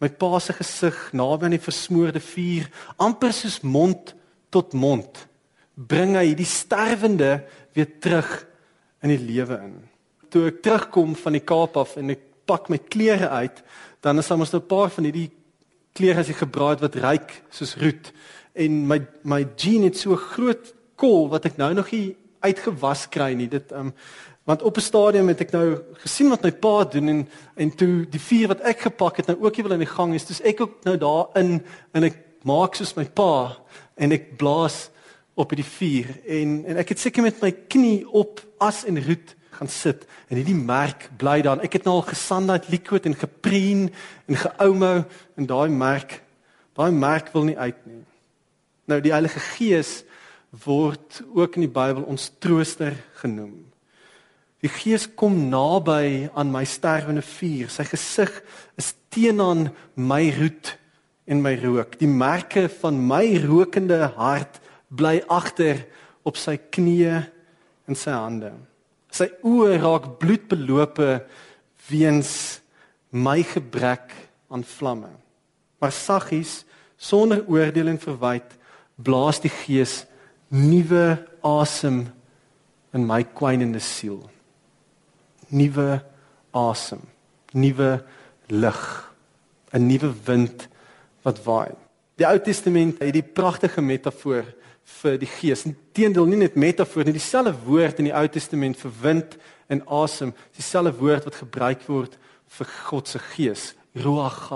My 0.00 0.08
pa 0.08 0.38
se 0.38 0.52
gesig 0.52 1.12
naby 1.12 1.46
aan 1.46 1.56
die 1.56 1.62
versmoorde 1.62 2.20
vuur, 2.20 2.68
amper 2.98 3.32
soos 3.32 3.60
mond 3.62 4.14
tot 4.50 4.74
mond, 4.74 5.26
bring 5.74 6.16
hy 6.16 6.34
die 6.34 6.48
sterwende 6.48 7.44
weer 7.74 7.88
terug 8.00 8.46
in 9.02 9.14
die 9.14 9.22
lewe 9.22 9.58
in. 9.64 9.78
Toe 10.30 10.48
ek 10.50 10.62
terugkom 10.62 11.14
van 11.16 11.38
die 11.38 11.44
Kaap 11.46 11.78
af 11.80 11.96
en 11.96 12.10
ek 12.14 12.23
pak 12.46 12.68
my 12.68 12.78
klere 12.78 13.28
uit, 13.28 13.62
dan 14.00 14.18
is 14.18 14.28
daar 14.28 14.38
mos 14.38 14.54
'n 14.54 14.66
paar 14.66 14.90
van 14.90 15.04
hierdie 15.04 15.30
klere 15.92 16.20
as 16.20 16.28
jy 16.28 16.34
gebraai 16.34 16.70
het 16.76 16.80
wat 16.80 16.96
ryk 16.96 17.42
soos 17.50 17.76
roet 17.76 18.12
en 18.54 18.86
my 18.86 19.00
my 19.22 19.46
jean 19.56 19.82
het 19.82 19.96
so 19.96 20.16
groot 20.16 20.74
kol 20.96 21.28
wat 21.28 21.44
ek 21.44 21.56
nou 21.56 21.74
nog 21.74 21.90
nie 21.90 22.16
uitgewas 22.40 23.08
kry 23.08 23.34
nie. 23.34 23.48
Dit 23.48 23.72
um 23.72 23.94
Want 24.44 24.62
op 24.62 24.76
'n 24.76 24.80
stadium 24.80 25.28
het 25.28 25.40
ek 25.40 25.50
nou 25.50 25.80
gesien 25.92 26.28
wat 26.28 26.42
my 26.42 26.52
pa 26.52 26.84
doen 26.84 27.08
en 27.08 27.28
en 27.54 27.74
toe 27.74 28.06
die 28.08 28.20
vuur 28.20 28.48
wat 28.48 28.60
ek 28.60 28.80
gepak 28.80 29.16
het 29.16 29.26
nou 29.26 29.38
ook 29.40 29.56
nie 29.56 29.62
wil 29.62 29.72
in 29.72 29.78
die 29.78 29.94
gang 29.96 30.14
is. 30.14 30.24
Dis 30.24 30.40
ek 30.40 30.60
ook 30.60 30.84
nou 30.84 30.96
daarin 30.96 31.64
en 31.92 32.04
ek 32.04 32.16
maak 32.42 32.74
soos 32.74 32.94
my 32.94 33.04
pa 33.04 33.56
en 33.94 34.12
ek 34.12 34.36
blaas 34.36 34.90
op 35.34 35.56
die 35.56 35.64
vuur 35.64 36.06
en 36.26 36.64
en 36.66 36.76
ek 36.76 36.88
het 36.88 36.98
seker 36.98 37.22
met 37.22 37.40
my 37.42 37.50
knie 37.68 38.04
op 38.12 38.40
as 38.58 38.84
en 38.84 39.04
roet 39.06 39.34
gaan 39.54 39.70
sit 39.70 40.06
en 40.28 40.38
hierdie 40.38 40.58
merk 40.58 41.08
bly 41.20 41.40
dan. 41.46 41.62
Ek 41.64 41.78
het 41.78 41.86
nou 41.86 41.98
al 41.98 42.08
gesandheid 42.08 42.68
liquid 42.72 43.06
en 43.08 43.16
gepreen 43.18 43.88
en 44.28 44.40
geoumou 44.40 45.04
en 45.38 45.50
daai 45.50 45.70
merk 45.70 46.20
daai 46.74 46.90
merk 46.90 47.30
wil 47.34 47.46
nie 47.46 47.58
uit 47.58 47.78
nie. 47.86 48.02
Nou 48.90 48.98
die 49.00 49.12
Heilige 49.14 49.40
Gees 49.54 50.02
word 50.64 51.22
ook 51.34 51.56
in 51.56 51.66
die 51.66 51.74
Bybel 51.74 52.02
ons 52.10 52.32
trooster 52.42 52.96
genoem. 53.20 53.62
Die 54.64 54.72
Gees 54.72 55.06
kom 55.14 55.36
naby 55.52 56.30
aan 56.34 56.50
my 56.52 56.64
sterwende 56.64 57.22
vuur. 57.22 57.68
Sy 57.70 57.84
gesig 57.84 58.32
is 58.80 58.94
teenoor 59.12 59.68
my 59.94 60.22
roet 60.38 60.74
en 61.28 61.42
my 61.44 61.54
rook. 61.60 61.98
Die 62.00 62.08
merke 62.08 62.66
van 62.80 62.98
my 63.06 63.24
rokende 63.44 64.00
hart 64.16 64.60
bly 64.88 65.18
agter 65.28 65.84
op 66.24 66.38
sy 66.40 66.56
knieë 66.56 67.20
en 67.88 67.98
sy 67.98 68.14
hande. 68.16 68.54
Sy 69.14 69.28
oë 69.46 69.78
raak 69.82 70.10
bloedbelope 70.18 71.22
weens 71.88 72.60
my 73.14 73.38
gebrek 73.46 74.10
aan 74.50 74.66
vlamme. 74.66 75.12
Maar 75.78 75.94
saggies, 75.94 76.64
sonder 76.98 77.44
oordeel 77.46 77.92
en 77.92 78.00
verwyte, 78.02 78.58
blaas 78.98 79.40
die 79.42 79.52
Gees 79.52 80.02
nuwe 80.50 81.18
asem 81.46 82.04
in 82.94 83.06
my 83.06 83.22
kwynende 83.36 83.82
siel 83.82 84.22
nuwe 85.54 86.02
asem, 86.54 87.00
nuwe 87.52 88.04
lig, 88.48 88.82
'n 89.72 89.86
nuwe 89.86 90.12
wind 90.26 90.68
wat 91.22 91.42
waai. 91.44 91.74
Die 92.18 92.26
Ou 92.26 92.38
Testament 92.38 92.98
het 92.98 93.12
die 93.12 93.22
pragtige 93.22 93.82
metafoor 93.82 94.44
vir 94.84 95.18
die 95.18 95.28
Gees. 95.28 95.64
Inteendeel 95.68 96.28
nie 96.28 96.40
net 96.44 96.56
metafoor 96.60 97.06
nie, 97.06 97.16
dieselfde 97.16 97.54
woord 97.64 98.00
in 98.00 98.10
die 98.10 98.16
Ou 98.16 98.26
Testament 98.28 98.78
vir 98.80 98.94
wind 99.02 99.36
en 99.72 99.82
asem, 99.88 100.34
dieselfde 100.56 100.92
woord 101.00 101.28
wat 101.28 101.40
gebruik 101.40 101.84
word 101.88 102.18
vir 102.58 102.70
God 102.88 103.10
se 103.10 103.20
Gees, 103.32 103.72
ruach. 104.04 104.50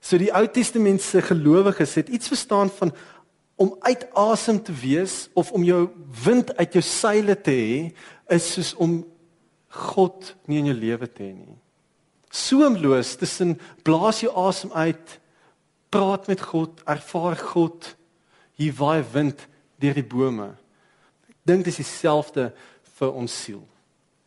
So 0.00 0.18
die 0.18 0.32
Ou 0.32 0.46
Testament 0.48 1.04
se 1.04 1.22
gelowiges 1.22 1.98
het 2.00 2.08
iets 2.08 2.32
verstaan 2.32 2.72
van 2.80 2.94
om 3.60 3.74
uit 3.84 4.06
asem 4.16 4.56
te 4.64 4.72
wees 4.72 5.28
of 5.36 5.50
om 5.52 5.64
jou 5.64 5.82
wind 6.24 6.54
uit 6.56 6.78
jou 6.78 6.82
seile 6.84 7.36
te 7.36 7.52
hê 7.52 7.80
is 8.32 8.46
soos 8.54 8.70
om 8.80 9.02
God 9.90 10.32
nie 10.48 10.62
in 10.62 10.70
jou 10.70 10.78
lewe 10.78 11.06
te 11.06 11.26
hê 11.26 11.34
nie. 11.34 11.58
Soemloos 12.30 13.16
tussen 13.20 13.56
blaas 13.84 14.22
jy 14.22 14.30
asem 14.32 14.72
uit, 14.72 15.16
praat 15.92 16.28
met 16.30 16.40
God, 16.40 16.80
ervaar 16.88 17.36
God 17.36 17.90
hier 18.60 18.76
waai 18.76 19.00
wind 19.14 19.46
deur 19.80 19.96
die 19.96 20.04
bome. 20.06 20.50
Ek 21.30 21.38
dink 21.48 21.64
dit 21.64 21.72
is 21.72 21.80
dieselfde 21.80 22.50
vir 22.98 23.16
ons 23.16 23.38
siel. 23.44 23.62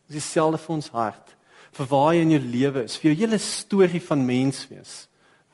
Dit 0.08 0.18
is 0.18 0.24
dieselfde 0.24 0.60
vir 0.64 0.74
ons 0.74 0.90
hart. 0.94 1.32
Vir 1.74 1.90
waar 1.90 2.12
jy 2.14 2.24
in 2.26 2.34
jou 2.36 2.42
lewe 2.42 2.84
is, 2.86 2.98
vir 2.98 3.10
jou 3.12 3.16
hele 3.22 3.40
storie 3.42 4.02
van 4.02 4.26
mens 4.26 4.64
wees. 4.70 5.04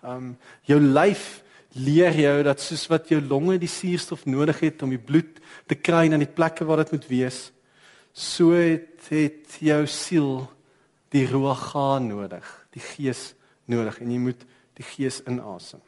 Um 0.04 0.34
jou 0.68 0.80
lyf 0.80 1.42
leer 1.76 2.16
jou 2.18 2.36
dat 2.42 2.62
soos 2.62 2.86
wat 2.90 3.10
jou 3.12 3.20
longe 3.22 3.58
die 3.60 3.70
suurstof 3.70 4.24
nodig 4.26 4.62
het 4.64 4.82
om 4.82 4.90
die 4.90 5.00
bloed 5.00 5.38
te 5.70 5.76
kry 5.78 6.08
na 6.08 6.18
die 6.18 6.28
plekke 6.28 6.66
waar 6.66 6.82
dit 6.82 6.96
moet 6.96 7.06
wees, 7.10 7.38
so 8.12 8.56
het, 8.56 9.04
het 9.12 9.60
jou 9.62 9.84
siel 9.86 10.32
die 11.14 11.26
ruach 11.30 12.00
nodig, 12.02 12.46
die 12.74 12.82
gees 12.82 13.34
nodig 13.70 14.00
en 14.02 14.10
jy 14.10 14.18
moet 14.18 14.42
die 14.78 14.86
gees 14.86 15.20
inasem. 15.28 15.82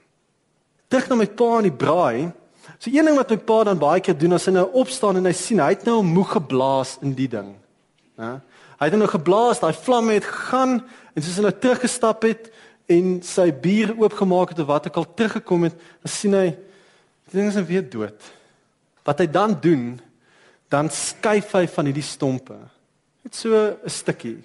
Terug 0.88 1.08
na 1.08 1.18
my 1.18 1.26
pa 1.26 1.50
in 1.58 1.70
die 1.70 1.74
braai. 1.74 2.30
So 2.78 2.90
een 2.90 3.06
ding 3.06 3.16
wat 3.18 3.30
my 3.30 3.38
pa 3.42 3.58
dan 3.64 3.80
baie 3.80 4.00
keer 4.00 4.16
doen 4.18 4.36
as 4.36 4.46
hy 4.46 4.54
nou 4.54 4.68
opstaan 4.78 5.18
en 5.18 5.26
hy 5.26 5.34
sien 5.36 5.60
hy 5.62 5.72
het 5.74 5.86
nou 5.86 6.00
moeg 6.06 6.36
geblaas 6.36 6.96
in 7.02 7.14
die 7.18 7.28
ding. 7.30 7.54
Hè? 8.20 8.36
Hy 8.78 8.88
het 8.90 8.98
nou 8.98 9.08
geblaas, 9.10 9.60
daai 9.62 9.74
vlamme 9.74 10.16
het 10.18 10.26
gegaan 10.26 10.80
en 11.14 11.22
soos 11.22 11.38
hy 11.38 11.46
nou 11.46 11.54
teruggestap 11.54 12.26
het 12.26 12.50
en 12.90 13.18
sy 13.26 13.48
bier 13.54 13.92
oopgemaak 13.94 14.54
het 14.54 14.62
of 14.62 14.70
wat 14.70 14.88
ook 14.88 15.00
al 15.02 15.08
teruggekom 15.14 15.68
het, 15.68 15.76
dan 16.02 16.10
sien 16.10 16.34
hy 16.34 16.46
die 16.52 17.38
ding 17.38 17.50
is 17.50 17.58
nou 17.58 17.66
weer 17.68 17.84
dood. 17.86 18.30
Wat 19.06 19.22
hy 19.22 19.28
dan 19.30 19.54
doen 19.62 19.86
dan 20.72 20.88
skuif 20.90 21.52
hy 21.56 21.66
van 21.68 21.88
hierdie 21.88 22.06
stompe. 22.06 22.56
Net 23.22 23.36
so 23.36 23.54
'n 23.54 23.90
stukkie. 23.90 24.42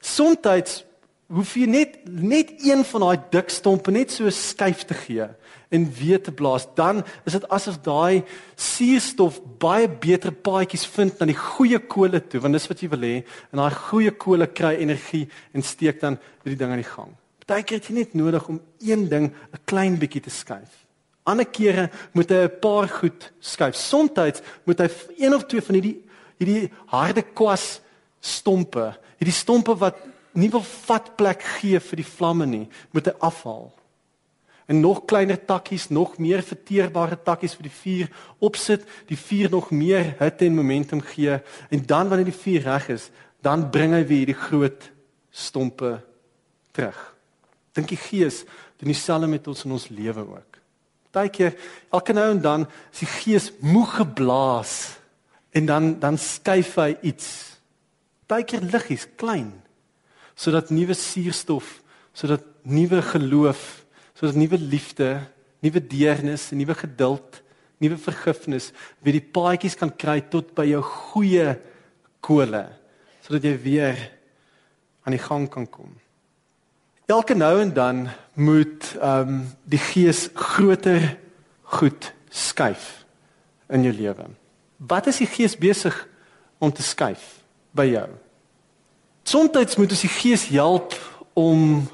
Somstyds 0.00 0.84
hoef 1.30 1.54
jy 1.54 1.66
net 1.70 1.98
net 2.06 2.50
een 2.64 2.82
van 2.84 3.04
daai 3.04 3.20
dik 3.30 3.52
stompe 3.54 3.92
net 3.94 4.10
so 4.10 4.30
skuif 4.34 4.82
te 4.88 4.96
gee 4.98 5.28
en 5.70 5.86
weer 5.94 6.18
te 6.18 6.32
blaas. 6.34 6.66
Dan 6.74 7.04
is 7.28 7.36
dit 7.36 7.46
asof 7.54 7.78
daai 7.86 8.24
suurstof 8.58 9.38
baie 9.62 9.86
beter 9.88 10.34
paadjies 10.34 10.86
vind 10.90 11.20
na 11.20 11.28
die 11.30 11.38
goeie 11.38 11.78
kole 11.78 12.18
toe, 12.26 12.42
want 12.42 12.58
dis 12.58 12.66
wat 12.66 12.82
jy 12.82 12.90
wil 12.90 13.06
hê. 13.06 13.14
En 13.52 13.62
daai 13.62 13.78
goeie 13.86 14.10
kole 14.10 14.50
kry 14.50 14.74
energie 14.82 15.28
en 15.54 15.62
steek 15.62 16.02
dan 16.02 16.18
die 16.42 16.58
ding 16.58 16.74
aan 16.74 16.82
die 16.82 16.90
gang. 16.90 17.14
Partykeer 17.44 17.78
het 17.78 17.88
jy 17.90 17.96
net 18.00 18.18
nodig 18.18 18.50
om 18.50 18.60
een 18.82 19.08
ding 19.08 19.30
'n 19.30 19.64
klein 19.64 19.98
bietjie 19.98 20.22
te 20.26 20.30
skuif. 20.30 20.86
Ander 21.24 21.46
kere 21.46 21.90
moet 22.12 22.30
hy 22.30 22.44
'n 22.44 22.58
paar 22.60 22.88
goed 22.88 23.30
skuif. 23.40 23.74
Somstyds 23.76 24.42
moet 24.64 24.78
hy 24.80 24.88
een 25.18 25.34
of 25.34 25.46
twee 25.46 25.62
van 25.62 25.74
hierdie 25.74 25.98
hierdie 26.40 26.70
harde 26.86 27.22
kwas 27.22 27.80
stompe, 28.20 28.96
hierdie 29.18 29.36
stompe 29.36 29.74
wat 29.76 29.96
nie 30.32 30.50
wil 30.52 30.62
vat 30.62 31.12
plek 31.16 31.42
gee 31.58 31.80
vir 31.80 32.02
die 32.02 32.06
vlamme 32.06 32.46
nie, 32.46 32.66
moet 32.94 33.10
hy 33.10 33.14
afhaal. 33.26 33.70
En 34.70 34.80
nog 34.80 35.02
kleiner 35.10 35.38
takkies, 35.44 35.88
nog 35.90 36.18
meer 36.22 36.44
verteerbare 36.46 37.18
takkies 37.26 37.56
vir 37.58 37.66
die 37.66 37.74
vuur 37.74 38.10
opsit, 38.38 38.84
die 39.10 39.18
vuur 39.18 39.50
nog 39.50 39.72
meer 39.74 40.12
hitte 40.20 40.46
en 40.46 40.54
momentum 40.54 41.02
gee 41.02 41.40
en 41.70 41.82
dan 41.86 42.08
wanneer 42.08 42.30
die 42.30 42.42
vuur 42.42 42.62
reg 42.68 42.88
is, 42.94 43.08
dan 43.42 43.66
bring 43.74 43.96
hy 43.96 44.04
weer 44.06 44.30
die 44.30 44.38
groot 44.38 44.86
stompe 45.30 45.96
terug. 46.76 46.98
Dink 47.74 47.90
die 47.90 47.98
Gees 47.98 48.44
doen 48.78 48.92
dieselfde 48.92 49.28
met 49.30 49.48
ons 49.50 49.64
in 49.66 49.74
ons 49.74 49.88
lewe 49.92 50.22
ook. 50.22 50.60
Partykeer 51.10 51.56
elke 51.90 52.14
nou 52.14 52.28
en 52.30 52.40
dan 52.42 52.66
is 52.92 53.02
die 53.02 53.10
gees 53.10 53.50
moeg 53.58 53.96
geblaas 53.98 54.74
en 55.50 55.66
dan 55.66 55.96
dan 55.98 56.18
skuif 56.18 56.76
hy 56.78 56.94
iets. 57.10 57.26
Partykeer 58.30 58.68
liggies 58.70 59.08
klein 59.18 59.50
sodat 60.40 60.72
nuwe 60.72 60.96
suurstof, 60.96 61.68
sodat 62.16 62.46
nuwe 62.64 63.02
geloof, 63.10 63.84
sodat 64.16 64.38
nuwe 64.40 64.58
liefde, 64.58 65.12
nuwe 65.60 65.82
deernis, 65.84 66.48
nuwe 66.56 66.74
geduld, 66.78 67.42
nuwe 67.80 67.96
vergifnis 68.00 68.70
weer 69.00 69.16
die 69.16 69.24
paadjies 69.24 69.76
kan 69.80 69.92
kry 69.92 70.20
tot 70.32 70.52
by 70.56 70.66
jou 70.68 70.82
goeie 70.84 71.54
kole 72.24 72.66
sodat 73.24 73.44
jy 73.46 73.54
weer 73.62 73.98
aan 75.04 75.14
die 75.16 75.22
gang 75.22 75.46
kan 75.52 75.66
kom. 75.68 75.92
Elke 77.10 77.34
nou 77.34 77.54
en 77.60 77.72
dan 77.74 78.04
moet 78.38 78.92
ehm 79.00 79.34
um, 79.34 79.40
die 79.64 79.80
gees 79.80 80.28
groter 80.34 81.16
goed 81.76 82.12
skuif 82.30 83.04
in 83.68 83.84
jou 83.86 83.92
lewe. 83.94 84.28
Wat 84.76 85.08
is 85.10 85.20
die 85.22 85.28
gees 85.30 85.56
besig 85.58 85.96
om 86.58 86.72
te 86.72 86.84
skuif 86.84 87.40
by 87.76 87.88
jou? 87.90 88.08
Somstyds 89.24 89.76
moet 89.76 89.90
ons 89.90 90.04
die 90.06 90.12
gees 90.12 90.46
help 90.48 90.94
om 91.38 91.88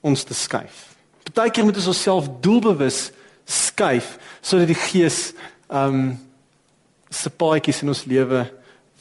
ons 0.00 0.24
te 0.24 0.34
skuif. 0.34 0.84
Partykeer 1.28 1.64
moet 1.64 1.76
ons 1.76 1.90
onsself 1.92 2.28
doelbewus 2.44 3.10
skuif 3.48 4.16
sodat 4.44 4.68
die 4.68 4.78
gees 4.78 5.32
um, 5.72 6.16
se 7.10 7.30
paadjies 7.30 7.82
in 7.82 7.92
ons 7.92 8.04
lewe 8.08 8.44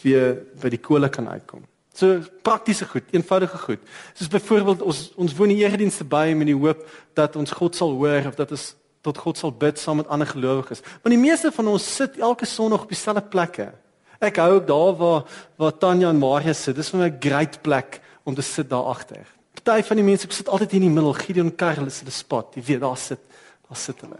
weer 0.04 0.38
by 0.62 0.72
die 0.72 0.82
kole 0.82 1.10
kan 1.12 1.28
uitkom. 1.28 1.66
So 1.98 2.20
praktiese 2.46 2.86
goed, 2.86 3.08
eenvoudige 3.12 3.58
goed. 3.58 3.80
Soos 4.14 4.30
byvoorbeeld 4.30 4.84
ons 4.86 5.08
ons 5.18 5.34
woon 5.36 5.50
die 5.50 5.64
eredienste 5.64 6.06
by 6.06 6.30
met 6.38 6.52
die 6.52 6.58
hoop 6.58 6.84
dat 7.18 7.36
ons 7.40 7.56
God 7.58 7.76
sal 7.76 7.96
hoor 7.98 8.30
of 8.30 8.38
dat 8.38 8.54
ons 8.54 8.70
tot 9.06 9.18
God 9.24 9.40
sal 9.40 9.54
bid 9.56 9.80
saam 9.80 10.02
met 10.02 10.10
ander 10.14 10.28
gelowiges. 10.30 10.84
Want 11.02 11.16
die 11.16 11.22
meeste 11.22 11.52
van 11.56 11.72
ons 11.72 11.88
sit 11.96 12.20
elke 12.20 12.46
Sondag 12.46 12.86
op 12.86 12.94
dieselfde 12.94 13.24
plekke. 13.24 13.72
Ek 14.20 14.38
hou 14.42 14.52
ook 14.58 14.68
daar 14.68 14.94
waar 14.98 15.24
waar 15.58 15.78
Tanya 15.78 16.10
en 16.10 16.18
Maria 16.18 16.54
sit. 16.54 16.76
Dis 16.76 16.90
vir 16.90 17.00
my 17.00 17.10
'n 17.10 17.20
great 17.20 17.62
plek 17.62 18.02
om 18.24 18.36
te 18.36 18.42
sit 18.42 18.70
daar 18.70 18.84
agter. 18.84 19.26
Party 19.64 19.84
van 19.84 19.98
die 19.98 20.06
mense 20.06 20.28
sit 20.30 20.50
altyd 20.50 20.72
hier 20.72 20.82
in 20.82 20.88
die 20.88 20.96
middel. 20.96 21.14
Gideon 21.14 21.56
Karel 21.56 21.86
is 21.86 22.00
hulle 22.00 22.12
spot. 22.12 22.56
Jy 22.56 22.64
weet 22.64 22.80
daar 22.82 22.98
sit 22.98 23.20
daar 23.68 23.78
sit 23.78 24.02
hulle. 24.02 24.20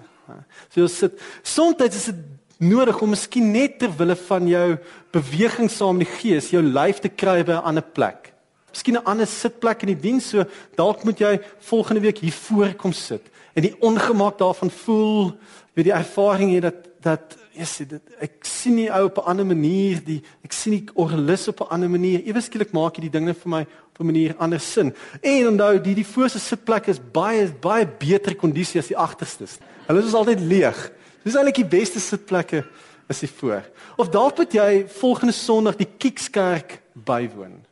So 0.70 0.82
jy 0.82 0.88
sit 0.88 1.22
soms 1.44 1.82
is 1.86 2.06
dit 2.06 2.16
nodig 2.60 3.02
om 3.02 3.10
miskien 3.10 3.52
net 3.52 3.80
ter 3.80 3.92
wille 3.98 4.16
van 4.16 4.48
jou 4.48 4.78
beweging 5.12 5.70
saam 5.72 5.98
met 5.98 6.08
die 6.08 6.18
gees 6.20 6.50
jou 6.52 6.62
lyf 6.62 7.00
te 7.00 7.10
kry 7.10 7.44
by 7.44 7.52
'n 7.54 7.64
ander 7.64 7.84
plek. 7.84 8.34
Miskien 8.72 8.98
'n 8.98 9.06
ander 9.06 9.28
sitplek 9.28 9.82
in 9.84 9.96
die 9.96 10.02
diens, 10.02 10.30
so 10.30 10.44
dalk 10.76 11.04
moet 11.04 11.20
jy 11.20 11.40
volgende 11.60 12.02
week 12.02 12.18
hier 12.18 12.34
voor 12.34 12.74
kom 12.74 12.94
sit 12.94 13.22
en 13.56 13.62
die 13.62 13.76
ongemak 13.82 14.38
daarvan 14.38 14.70
voel, 14.70 15.38
weet 15.74 15.86
die 15.86 15.94
ervaring 15.94 16.52
hê 16.52 16.60
dat 16.62 16.76
dat 17.02 17.38
yes, 17.58 17.78
dit, 17.78 18.02
ek 18.24 18.46
sien 18.48 18.76
nie 18.76 18.88
ou 18.94 19.06
op 19.06 19.18
'n 19.18 19.30
ander 19.32 19.46
manier 19.46 20.00
die 20.04 20.22
ek 20.44 20.54
sien 20.54 20.74
nie 20.74 20.86
orgelis 20.94 21.48
op 21.48 21.62
'n 21.62 21.74
ander 21.74 21.90
manier. 21.90 22.22
Ewe 22.26 22.42
skielik 22.42 22.72
maak 22.74 22.96
jy 22.96 23.10
die 23.10 23.20
dinge 23.20 23.34
vir 23.34 23.50
my 23.50 23.62
op 23.62 24.00
'n 24.00 24.06
manier 24.06 24.36
anders 24.38 24.72
sin. 24.72 24.94
En 25.22 25.48
onthou, 25.48 25.82
die 25.82 25.96
die 25.96 26.06
voorste 26.06 26.40
sitplek 26.40 26.88
is 26.88 27.00
baie 27.00 27.48
baie 27.62 27.86
beter 27.86 28.36
kondisie 28.36 28.80
as 28.80 28.88
die 28.88 28.98
agterstes. 28.98 29.58
Hulle 29.88 30.04
is 30.04 30.14
altyd 30.14 30.40
leeg. 30.40 30.92
Dis 31.24 31.36
eintlik 31.36 31.56
die 31.56 31.80
beste 31.80 32.00
sitplekke 32.00 32.66
is 33.10 33.20
hier 33.20 33.32
voor. 33.40 33.64
Of 33.98 34.10
dalk 34.10 34.38
moet 34.38 34.54
jy 34.54 34.86
volgende 34.88 35.34
Sondag 35.34 35.76
die 35.76 35.90
Kiekskerk 35.98 36.82
bywoon 36.94 37.66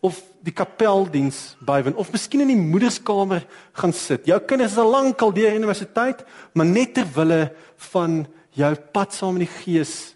of 0.00 0.20
die 0.46 0.54
kapeldiens 0.54 1.56
bywoon 1.66 1.96
of 1.98 2.12
miskien 2.14 2.44
in 2.44 2.52
die 2.52 2.60
moederskamer 2.60 3.42
gaan 3.80 3.92
sit. 3.92 4.28
Jou 4.30 4.38
kinders 4.46 4.76
is 4.76 4.78
al 4.78 4.90
lank 4.90 5.22
al 5.22 5.34
deur 5.34 5.54
universiteit, 5.54 6.22
maar 6.54 6.66
net 6.66 6.94
ter 6.94 7.08
wille 7.14 7.48
van 7.90 8.20
jou 8.58 8.74
pad 8.92 9.14
saam 9.14 9.38
in 9.38 9.46
die 9.46 9.52
gees, 9.60 10.14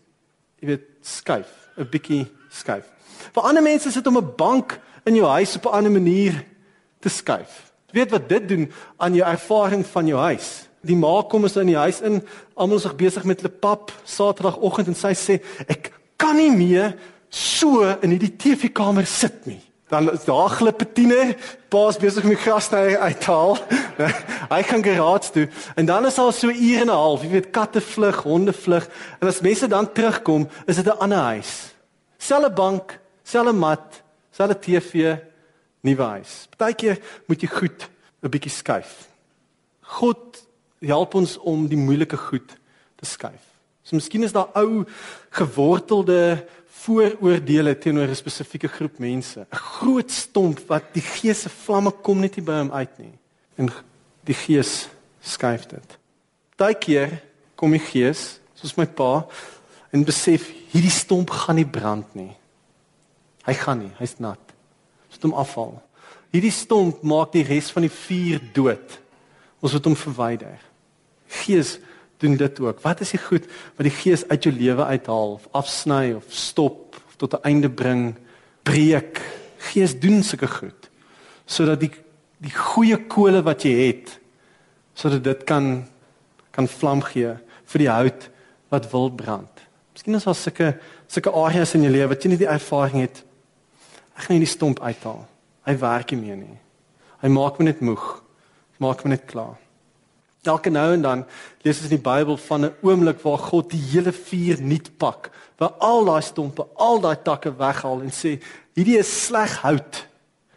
jy 0.61 0.73
weet, 0.73 0.89
skuif, 1.03 1.51
'n 1.79 1.89
bietjie 1.91 2.27
skuif. 2.51 2.87
Vir 3.35 3.43
ander 3.43 3.63
mense 3.63 3.89
is 3.89 3.95
dit 3.95 4.07
om 4.07 4.19
'n 4.19 4.35
bank 4.37 4.81
in 5.05 5.15
jou 5.15 5.27
huis 5.27 5.57
op 5.57 5.67
'n 5.67 5.77
ander 5.77 5.93
manier 5.93 6.45
te 7.01 7.09
skuif. 7.09 7.73
Jy 7.93 8.01
weet 8.01 8.11
wat 8.11 8.29
dit 8.29 8.49
doen 8.49 8.73
aan 8.99 9.15
jou 9.15 9.27
ervaring 9.27 9.87
van 9.87 10.07
jou 10.07 10.19
huis. 10.19 10.69
Die 10.83 10.97
ma 10.97 11.23
kom 11.23 11.45
as 11.45 11.57
in 11.57 11.67
die 11.67 11.77
huis 11.77 12.01
in, 12.01 12.23
almal 12.55 12.77
is 12.77 12.97
besig 12.97 13.25
met 13.25 13.41
hulle 13.41 13.53
pap 13.53 13.93
Saterdagoggend 14.05 14.89
en 14.89 14.95
sy 14.95 15.15
sê 15.15 15.43
ek 15.69 15.93
kan 16.17 16.37
nie 16.37 16.51
meer 16.51 16.99
so 17.29 17.83
in 18.03 18.11
hierdie 18.11 18.37
TV-kamer 18.37 19.07
sit 19.07 19.47
nie 19.47 19.61
dan 19.93 20.13
is 20.13 20.25
daar 20.25 20.49
glippe 20.49 20.87
tiener, 20.93 21.35
paas 21.69 21.99
besig 22.01 22.25
om 22.25 22.33
die 22.33 22.41
gras 22.41 22.71
te 22.73 22.79
uithaal. 22.97 23.59
hy 24.55 24.61
gaan 24.65 24.85
garage 24.85 25.33
toe 25.35 25.45
en 25.77 25.89
dan 25.89 26.09
is 26.09 26.17
al 26.19 26.33
so 26.33 26.49
ure 26.49 26.81
en 26.81 26.89
'n 26.89 26.97
half, 26.97 27.23
jy 27.23 27.29
weet 27.35 27.51
katte 27.53 27.81
vlug, 27.81 28.23
honde 28.25 28.55
vlug 28.57 28.89
en 29.21 29.29
as 29.29 29.43
mense 29.45 29.69
dan 29.69 29.93
terugkom, 29.93 30.49
is 30.67 30.81
dit 30.81 30.89
'n 30.89 30.97
ander 30.97 31.19
huis. 31.37 31.75
Selfe 32.17 32.51
bank, 32.51 32.99
selfe 33.23 33.53
mat, 33.53 34.03
selfe 34.33 34.59
TV, 34.59 35.17
nuwe 35.85 36.03
huis. 36.17 36.49
Partykeer 36.57 36.99
moet 37.29 37.41
jy 37.41 37.49
goed 37.49 37.89
'n 38.23 38.31
bietjie 38.31 38.51
skuif. 38.51 39.09
God 39.81 40.41
help 40.81 41.15
ons 41.15 41.39
om 41.39 41.69
die 41.69 41.77
moeilike 41.77 42.17
goed 42.17 42.57
te 42.97 43.05
skuif. 43.05 43.45
So 43.83 43.97
miskien 43.97 44.23
is 44.23 44.33
daar 44.33 44.49
ou 44.55 44.87
gewortelde 45.31 46.47
vooroordeele 46.83 47.75
teenoor 47.79 48.09
'n 48.09 48.17
spesifieke 48.17 48.69
groep 48.69 48.99
mense. 48.99 49.41
'n 49.41 49.57
Groot 49.57 50.11
stomp 50.11 50.59
wat 50.69 50.95
die 50.95 51.03
gees 51.03 51.43
se 51.43 51.49
vlamme 51.49 51.91
kom 51.91 52.21
net 52.21 52.37
nie 52.37 52.45
by 52.45 52.59
hom 52.59 52.73
uit 52.73 52.99
nie. 52.99 53.15
En 53.57 53.71
die 54.25 54.35
gees 54.35 54.89
skuif 55.21 55.67
dit. 55.67 55.99
Daai 56.57 56.75
keer 56.75 57.23
kom 57.55 57.71
die 57.71 57.79
gees, 57.79 58.41
soos 58.55 58.77
my 58.77 58.87
pa, 58.87 59.27
en 59.93 60.05
besef 60.05 60.49
hierdie 60.73 60.91
stomp 60.91 61.31
gaan 61.31 61.57
nie 61.57 61.69
brand 61.69 62.15
nie. 62.15 62.37
Hy 63.47 63.55
gaan 63.55 63.79
nie, 63.79 63.93
hy's 63.99 64.19
nat. 64.19 64.41
Ons 65.09 65.19
moet 65.19 65.23
hom 65.23 65.41
afhaal. 65.41 65.83
Hierdie 66.33 66.55
stomp 66.55 67.03
maak 67.03 67.33
die 67.33 67.45
res 67.45 67.71
van 67.71 67.83
die 67.83 67.93
vuur 67.93 68.41
dood. 68.55 68.99
Ons 69.61 69.73
moet 69.73 69.85
hom 69.85 69.97
verwyder. 69.97 70.59
Gees 71.29 71.79
doen 72.23 72.39
dit 72.39 72.61
ook. 72.63 72.81
Wat 72.85 73.03
is 73.05 73.13
die 73.15 73.21
goed 73.21 73.47
wat 73.77 73.87
die 73.87 73.95
Gees 73.95 74.25
uit 74.29 74.47
jou 74.47 74.55
lewe 74.55 74.85
uithaal 74.85 75.37
of 75.37 75.49
afsny 75.59 76.13
of 76.17 76.31
stop 76.31 76.97
of 76.97 77.17
tot 77.21 77.35
'n 77.35 77.45
einde 77.49 77.71
bring, 77.71 78.15
breek? 78.63 79.21
Gees 79.59 79.99
doen 79.99 80.23
sulke 80.23 80.49
goed 80.49 80.91
sodat 81.47 81.81
die 81.81 81.91
die 82.43 82.55
goeie 82.55 82.97
kole 83.07 83.43
wat 83.43 83.63
jy 83.63 83.75
het 83.87 84.19
sodat 84.95 85.25
dit 85.25 85.45
kan 85.45 85.85
kan 86.51 86.69
vlam 86.69 87.03
gee 87.03 87.35
vir 87.73 87.79
die 87.79 87.89
hout 87.89 88.29
wat 88.73 88.91
wil 88.93 89.11
brand. 89.11 89.53
Miskien 89.93 90.15
is 90.15 90.25
daar 90.25 90.35
sulke 90.35 90.73
sulke 91.07 91.31
areas 91.31 91.75
in 91.75 91.83
jou 91.83 91.93
lewe 91.93 92.09
wat 92.15 92.25
jy 92.25 92.33
nie 92.33 92.41
die 92.41 92.51
ervaring 92.51 93.05
het. 93.05 93.23
Ek 94.17 94.27
gaan 94.27 94.37
nie 94.37 94.47
die 94.47 94.53
stomp 94.55 94.81
uithaal. 94.81 95.27
Hy 95.67 95.77
werk 95.79 96.13
nie 96.13 96.21
meer 96.21 96.37
nie. 96.37 96.59
Hy 97.23 97.29
maak 97.29 97.59
my 97.59 97.69
net 97.69 97.81
moeg. 97.85 98.23
Maak 98.83 99.05
my 99.05 99.15
net 99.15 99.27
klaar. 99.31 99.59
Elke 100.43 100.71
nou 100.75 100.89
en 100.93 101.03
dan 101.03 101.21
lees 101.63 101.79
ons 101.79 101.87
in 101.87 101.95
die 101.95 102.03
Bybel 102.03 102.37
van 102.37 102.65
'n 102.65 102.75
oomblik 102.83 103.21
waar 103.23 103.39
God 103.39 103.71
die 103.71 103.83
hele 103.93 104.13
vuur 104.13 104.63
nuut 104.63 104.97
pak, 104.99 105.31
waar 105.57 105.75
al 105.79 106.05
daai 106.05 106.23
stompe, 106.23 106.67
al 106.75 107.01
daai 107.01 107.17
takke 107.23 107.55
weghaal 107.57 108.03
en 108.03 108.11
sê, 108.11 108.43
hierdie 108.75 108.99
is 108.99 109.27
sleg 109.27 109.63
hout. 109.63 110.07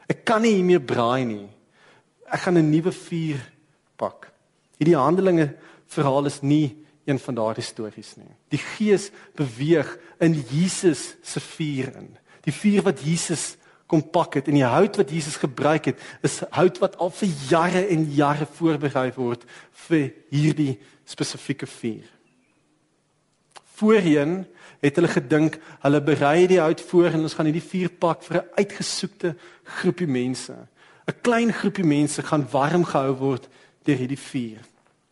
Ek 0.09 0.25
kan 0.25 0.41
nie 0.41 0.55
hiermee 0.55 0.79
braai 0.79 1.25
nie. 1.25 1.49
Ek 2.25 2.39
gaan 2.39 2.57
'n 2.57 2.69
nuwe 2.69 2.91
vuur 2.91 3.39
pak. 3.97 4.31
Hierdie 4.79 4.97
Handelinge 4.97 5.55
verhaal 5.87 6.25
is 6.25 6.41
nie 6.41 6.85
een 7.05 7.19
van 7.19 7.35
daardie 7.35 7.63
stories 7.63 8.15
nie. 8.17 8.33
Die 8.49 8.57
Gees 8.57 9.11
beweeg 9.35 9.97
in 10.19 10.33
Jesus 10.33 11.15
se 11.21 11.39
vuur 11.39 11.95
in. 11.95 12.17
Die 12.41 12.53
vuur 12.53 12.81
wat 12.83 12.99
Jesus 12.99 13.57
kom 13.87 14.01
pak 14.01 14.39
het 14.39 14.47
en 14.49 14.57
die 14.57 14.65
hout 14.65 14.97
wat 14.97 15.11
Jesus 15.13 15.37
gebruik 15.37 15.91
het 15.91 16.01
is 16.25 16.41
hout 16.57 16.79
wat 16.81 16.97
al 16.97 17.11
vir 17.13 17.29
jare 17.49 17.85
en 17.93 18.05
jare 18.11 18.47
voorberei 18.57 19.11
word 19.15 19.45
vir 19.87 20.11
hierdie 20.33 20.75
spesifieke 21.05 21.69
vuur. 21.69 22.05
Voorheen 23.77 24.45
het 24.81 24.97
hulle 24.97 25.11
gedink 25.11 25.59
hulle 25.83 26.01
berei 26.01 26.47
die 26.49 26.61
hout 26.61 26.81
voor 26.89 27.11
en 27.13 27.27
ons 27.27 27.35
gaan 27.37 27.49
hierdie 27.49 27.69
vuur 27.69 27.91
pak 27.99 28.23
vir 28.23 28.41
'n 28.41 28.49
uitgesoekte 28.57 29.35
groepie 29.81 30.07
mense. 30.07 30.53
'n 31.07 31.21
Klein 31.21 31.53
groepie 31.53 31.85
mense 31.85 32.21
gaan 32.23 32.47
warm 32.51 32.83
gehou 32.83 33.13
word 33.13 33.49
deur 33.83 33.97
hierdie 33.97 34.19
vuur. 34.31 34.61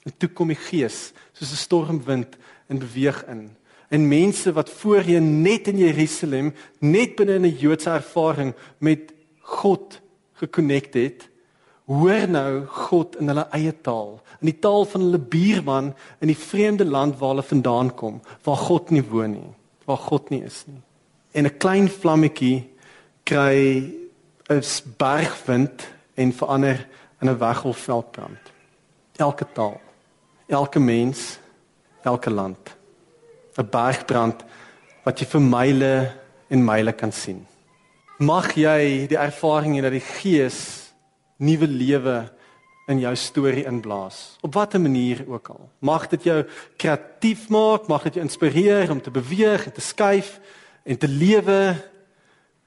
En 0.06 0.12
toe 0.18 0.30
kom 0.30 0.48
die 0.48 0.64
Gees 0.70 1.14
soos 1.34 1.52
'n 1.52 1.64
stormwind 1.66 2.38
en 2.68 2.80
beweeg 2.80 3.26
in 3.28 3.56
en 3.94 4.08
mense 4.08 4.52
wat 4.54 4.70
voorheen 4.70 5.42
net 5.42 5.68
in 5.70 5.78
Jerusalem 5.78 6.54
net 6.80 7.16
binne 7.16 7.38
'n 7.40 7.58
Joodse 7.58 7.90
ervaring 7.90 8.54
met 8.78 9.14
God 9.40 10.02
gekonnekt 10.34 10.94
het, 10.94 11.30
hoor 11.86 12.28
nou 12.28 12.66
God 12.66 13.16
in 13.20 13.28
hulle 13.28 13.48
eie 13.52 13.74
taal, 13.82 14.22
in 14.42 14.50
die 14.50 14.60
taal 14.60 14.86
van 14.86 15.02
hulle 15.02 15.20
buurman 15.20 15.94
in 16.20 16.28
die 16.28 16.38
vreemde 16.38 16.86
land 16.86 17.20
waar 17.20 17.30
hulle 17.30 17.44
vandaan 17.44 17.94
kom, 17.96 18.22
waar 18.44 18.58
God 18.58 18.90
nie 18.90 19.04
woon 19.04 19.32
nie, 19.32 19.54
waar 19.86 19.98
God 19.98 20.30
nie 20.30 20.44
is 20.44 20.64
nie. 20.68 20.82
En 21.32 21.46
'n 21.46 21.58
klein 21.58 21.90
vlammetjie 21.90 22.70
kry 23.24 23.94
'n 24.50 24.64
bergwind 24.98 25.88
en 26.16 26.34
verander 26.34 26.88
in 27.22 27.30
'n 27.30 27.38
weggolfveldbrand. 27.38 28.42
Elke 29.16 29.46
taal, 29.54 29.82
elke 30.48 30.80
mens, 30.80 31.40
elke 32.02 32.30
land. 32.30 32.83
'n 33.58 33.70
bergbrand 33.70 34.44
wat 35.04 35.20
jy 35.20 35.26
vir 35.26 35.42
myle 35.42 35.96
en 36.50 36.66
myle 36.66 36.94
kan 36.94 37.12
sien. 37.12 37.46
Mag 38.20 38.56
jy 38.56 39.08
die 39.10 39.20
ervaring 39.20 39.76
hê 39.76 39.82
dat 39.82 39.92
die 39.92 40.08
Gees 40.22 40.92
nuwe 41.38 41.68
lewe 41.68 42.18
in 42.88 43.00
jou 43.00 43.14
storie 43.16 43.66
inblaas. 43.66 44.38
Op 44.42 44.54
watter 44.54 44.82
manier 44.82 45.24
ook 45.28 45.50
al. 45.50 45.70
Mag 45.80 46.08
dit 46.12 46.24
jou 46.24 46.44
kreatief 46.78 47.50
maak, 47.50 47.88
mag 47.88 48.04
dit 48.04 48.16
jou 48.20 48.24
inspireer 48.24 48.92
om 48.92 49.02
te 49.02 49.12
beweeg 49.12 49.72
te 49.72 49.82
skuif 49.82 50.40
en 50.84 50.98
te 50.98 51.08
lewe 51.08 51.76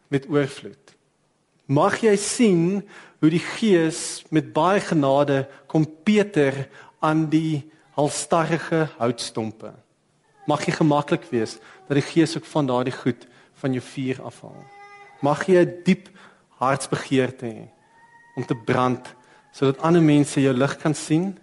met 0.09 0.29
oorvloed. 0.29 0.95
Mag 1.67 2.01
jy 2.01 2.17
sien 2.17 2.83
hoe 3.21 3.31
die 3.31 3.43
Gees 3.43 4.25
met 4.31 4.53
baie 4.53 4.81
genade 4.81 5.47
kom 5.67 5.87
Peter 6.05 6.69
aan 7.01 7.27
die 7.31 7.65
halstarrige 7.97 8.87
houtstompe 8.99 9.73
mag 10.47 10.65
jy 10.67 10.73
gemaklik 10.73 11.27
wees 11.31 11.59
dat 11.89 11.99
die 11.99 12.07
Gees 12.07 12.37
ook 12.37 12.45
van 12.45 12.67
daardie 12.67 12.95
goed 12.95 13.27
van 13.61 13.73
jou 13.73 13.83
vuur 13.83 14.23
afhaal. 14.23 14.65
Mag 15.21 15.47
jy 15.47 15.65
'n 15.65 15.83
diep 15.85 16.09
hartsbegeerte 16.59 17.47
hê 17.47 17.69
om 18.37 18.45
te 18.45 18.55
brand 18.55 19.15
sodat 19.53 19.81
ander 19.81 20.03
mense 20.03 20.41
jou 20.41 20.53
lig 20.53 20.77
kan 20.79 20.95
sien 20.95 21.39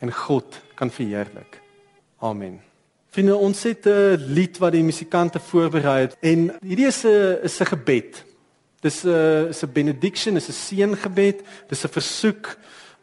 en 0.00 0.12
God 0.12 0.60
kan 0.74 0.90
verheerlik. 0.90 1.60
Amen. 2.18 2.60
Vriende, 3.12 3.36
ons 3.36 3.62
het 3.62 3.86
'n 3.86 4.16
lied 4.32 4.58
wat 4.58 4.72
die 4.72 4.82
musikante 4.82 5.38
voorberei 5.38 6.00
het 6.00 6.16
en 6.20 6.50
hierdie 6.62 6.86
is 6.86 7.04
'n 7.04 7.38
is 7.42 7.60
'n 7.60 7.66
gebed. 7.66 8.24
Dis 8.80 9.04
'n 9.04 9.48
is 9.48 9.62
'n 9.62 9.72
benediction, 9.72 10.36
is 10.36 10.48
'n 10.48 10.52
seëngebed, 10.52 11.42
dis 11.68 11.84
'n 11.84 11.88
versoek 11.88 12.56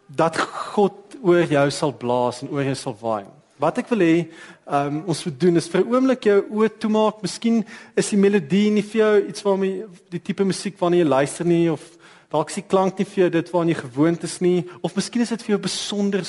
dat 0.08 0.38
God 0.38 1.16
oor 1.22 1.44
jou 1.44 1.70
sal 1.72 1.94
blaas 1.94 2.42
en 2.42 2.50
oor 2.50 2.64
jou 2.64 2.76
sal 2.76 2.98
waai. 3.00 3.26
Wat 3.60 3.78
ek 3.78 3.90
wil 3.90 4.00
hê, 4.00 4.28
um, 4.72 5.04
ons 5.08 5.24
moet 5.26 5.40
doen 5.40 5.56
is 5.58 5.68
vir 5.68 5.82
'n 5.82 5.94
oomblik 5.94 6.24
jou 6.24 6.40
oë 6.50 6.70
toemaak. 6.80 7.22
Miskien 7.22 7.66
is 7.96 8.10
die 8.10 8.18
melodie 8.18 8.72
nie 8.72 8.84
vir 8.84 9.02
jou 9.02 9.28
iets 9.28 9.44
waarmee 9.44 9.86
die 10.10 10.22
tipe 10.22 10.44
musiek 10.44 10.78
waarna 10.80 10.98
jy 10.98 11.08
luister 11.08 11.46
nie 11.46 11.72
of 11.72 11.82
dalk 12.30 12.50
is 12.50 12.56
die 12.56 12.68
klank 12.70 12.98
nie 12.98 13.06
vir 13.06 13.24
jou 13.24 13.30
dit 13.30 13.52
waarna 13.52 13.74
jy 13.74 13.82
gewoond 13.82 14.24
is 14.24 14.40
nie 14.42 14.66
of 14.82 14.96
miskien 14.96 15.22
is 15.22 15.30
dit 15.30 15.42
vir 15.42 15.56
jou 15.56 15.62
besonder 15.62 16.24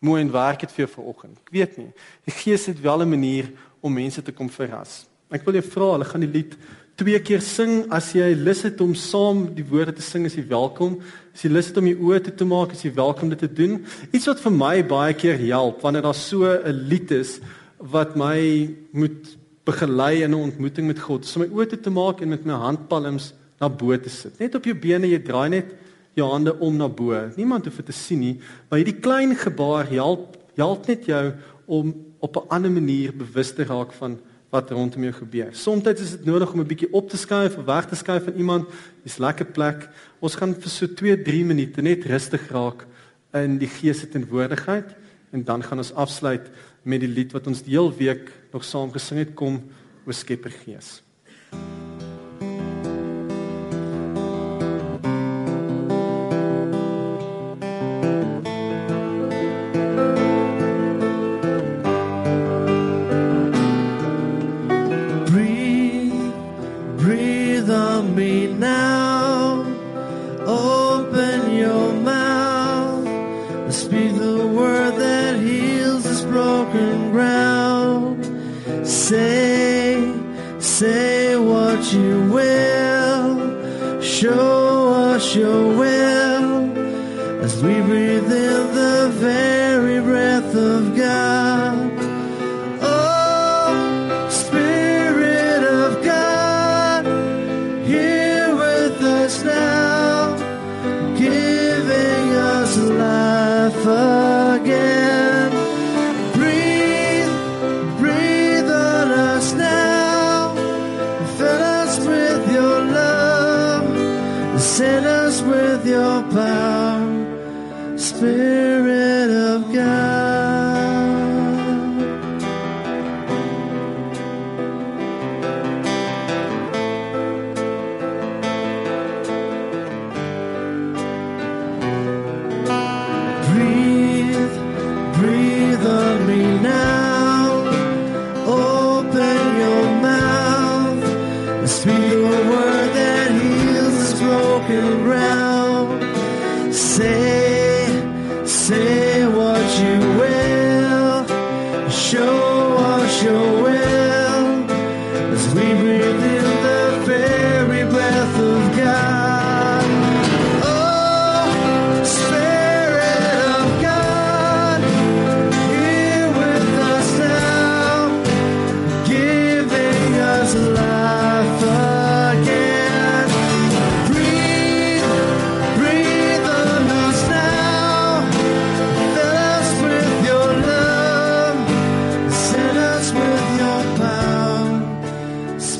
mooi 0.00 0.20
en 0.20 0.32
werk 0.32 0.60
dit 0.60 0.72
vir 0.72 0.86
jou 0.86 0.94
vanoggend. 1.00 1.38
Ek 1.46 1.52
weet 1.52 1.78
nie. 1.78 1.92
Die 2.24 2.34
Gees 2.34 2.66
het 2.66 2.80
wel 2.80 3.02
'n 3.02 3.10
manier 3.10 3.46
om 3.80 3.92
mense 3.92 4.22
te 4.22 4.32
kom 4.32 4.48
verras. 4.48 5.06
Ek 5.30 5.44
wil 5.44 5.54
jou 5.54 5.62
vra, 5.62 5.92
hulle 5.92 6.04
gaan 6.04 6.20
die 6.20 6.32
lied 6.32 6.56
twee 6.96 7.18
keer 7.20 7.40
sing. 7.40 7.86
As 7.92 8.12
jy 8.12 8.34
lus 8.34 8.62
het 8.62 8.80
om 8.80 8.94
saam 8.94 9.54
die 9.54 9.64
woorde 9.64 9.92
te 9.92 10.02
sing, 10.02 10.24
is 10.24 10.34
jy 10.34 10.46
welkom. 10.48 11.00
As 11.34 11.42
jy 11.42 11.50
lus 11.50 11.66
het 11.66 11.76
om 11.76 11.86
jou 11.86 11.96
oë 11.96 12.22
toe 12.24 12.34
te 12.34 12.44
maak, 12.44 12.72
is 12.72 12.82
jy 12.82 12.92
welkom 12.94 13.28
dit 13.28 13.38
te 13.38 13.52
doen. 13.52 13.84
Iets 14.12 14.26
wat 14.26 14.40
vir 14.40 14.52
my 14.52 14.82
baie 14.86 15.14
keer 15.14 15.38
help 15.38 15.82
wanneer 15.82 16.02
daar 16.02 16.14
so 16.14 16.44
'n 16.44 16.88
lied 16.88 17.10
is 17.10 17.40
wat 17.78 18.16
my 18.16 18.68
moet 18.92 19.36
begelei 19.66 20.22
in 20.22 20.30
'n 20.30 20.34
ontmoeting 20.34 20.86
met 20.86 20.98
God. 20.98 21.36
Om 21.36 21.42
my 21.42 21.48
oë 21.48 21.80
te 21.80 21.90
maak 21.90 22.20
en 22.20 22.28
met 22.28 22.44
my 22.44 22.52
handpalms 22.52 23.34
na 23.60 23.68
bo 23.68 23.96
te 23.96 24.08
sit. 24.08 24.38
Net 24.38 24.54
op 24.54 24.64
jou 24.64 24.74
bene, 24.74 25.08
jy 25.08 25.18
draai 25.18 25.48
net 25.48 25.74
jou 26.14 26.30
hande 26.30 26.58
om 26.58 26.76
na 26.76 26.88
bo. 26.88 27.12
Niemand 27.36 27.64
hoef 27.64 27.76
dit 27.76 27.86
te 27.86 27.92
sien 27.92 28.18
nie, 28.18 28.40
maar 28.68 28.78
hierdie 28.78 29.00
klein 29.00 29.34
gebaar 29.36 29.88
help 29.90 30.36
help 30.56 30.86
net 30.86 31.04
jou 31.04 31.34
om 31.66 31.94
op 32.20 32.36
'n 32.36 32.48
ander 32.48 32.70
manier 32.70 33.12
bewus 33.12 33.52
te 33.52 33.64
raak 33.64 33.92
van 33.92 34.18
wat 34.50 34.70
rondom 34.70 35.02
jou 35.02 35.12
gebeur. 35.12 35.48
Soms 35.52 35.84
is 35.86 36.10
dit 36.10 36.24
nodig 36.24 36.52
om 36.52 36.60
'n 36.60 36.66
bietjie 36.66 36.92
op 36.92 37.10
te 37.10 37.16
skuif 37.16 37.56
of 37.56 37.64
weg 37.64 37.86
te 37.86 37.94
skuif 37.94 38.24
van 38.24 38.34
iemand. 38.34 38.68
Dis 39.02 39.18
'n 39.18 39.22
lekker 39.22 39.46
plek. 39.46 39.88
Ons 40.20 40.34
gaan 40.34 40.54
vir 40.54 40.70
so 40.70 40.86
2-3 40.86 41.44
minute 41.44 41.82
net 41.82 42.04
rustig 42.04 42.48
raak 42.50 42.86
in 43.34 43.58
die 43.58 43.68
gees 43.68 44.00
se 44.00 44.08
teenwoordigheid 44.08 44.94
en 45.32 45.44
dan 45.44 45.62
gaan 45.62 45.78
ons 45.78 45.94
afsluit 45.94 46.50
met 46.86 47.02
die 47.02 47.10
lied 47.10 47.34
wat 47.34 47.48
ons 47.50 47.64
die 47.66 47.74
hele 47.74 47.94
week 47.98 48.30
nog 48.54 48.64
saam 48.64 48.92
gesing 48.94 49.24
het 49.24 49.34
kom 49.38 49.58
o 50.06 50.14
Skepper 50.14 50.54
Gees. 50.62 51.00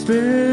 Spirit. 0.07 0.46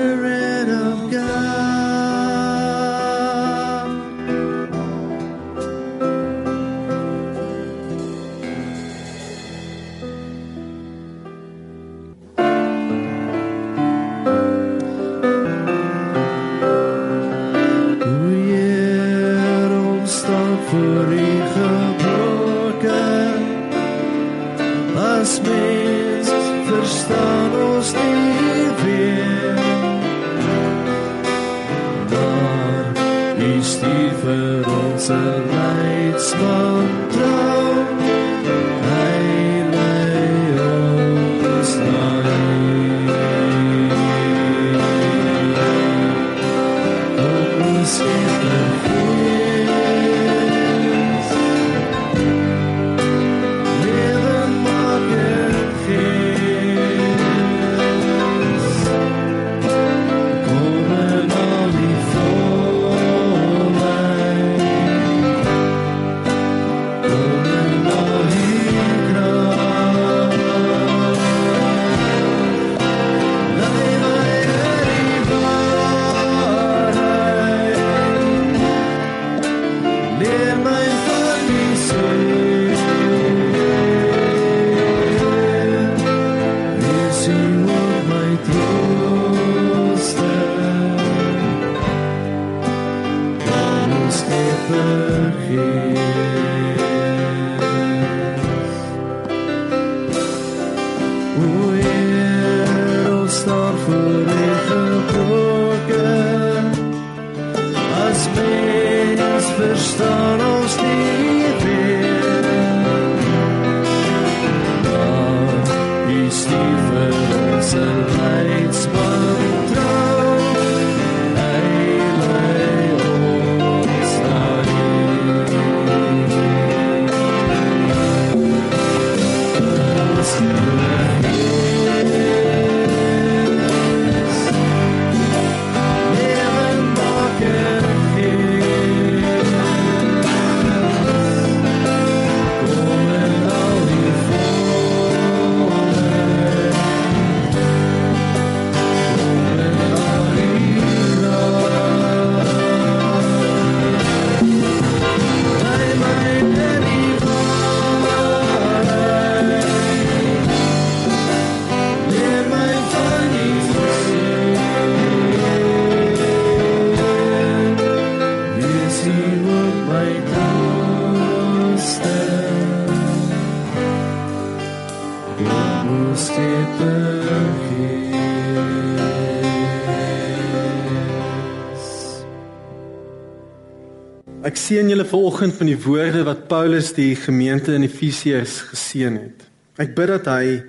Vanoggend 185.13 185.59
met 185.59 185.67
die 185.67 185.77
woorde 185.77 186.23
wat 186.25 186.47
Paulus 186.49 186.87
die 186.97 187.13
gemeente 187.15 187.75
in 187.77 187.83
Efesiërs 187.85 188.55
geseën 188.71 189.13
het. 189.13 189.43
Ek 189.77 189.91
bid 189.93 190.09
dat 190.09 190.25
hy 190.31 190.63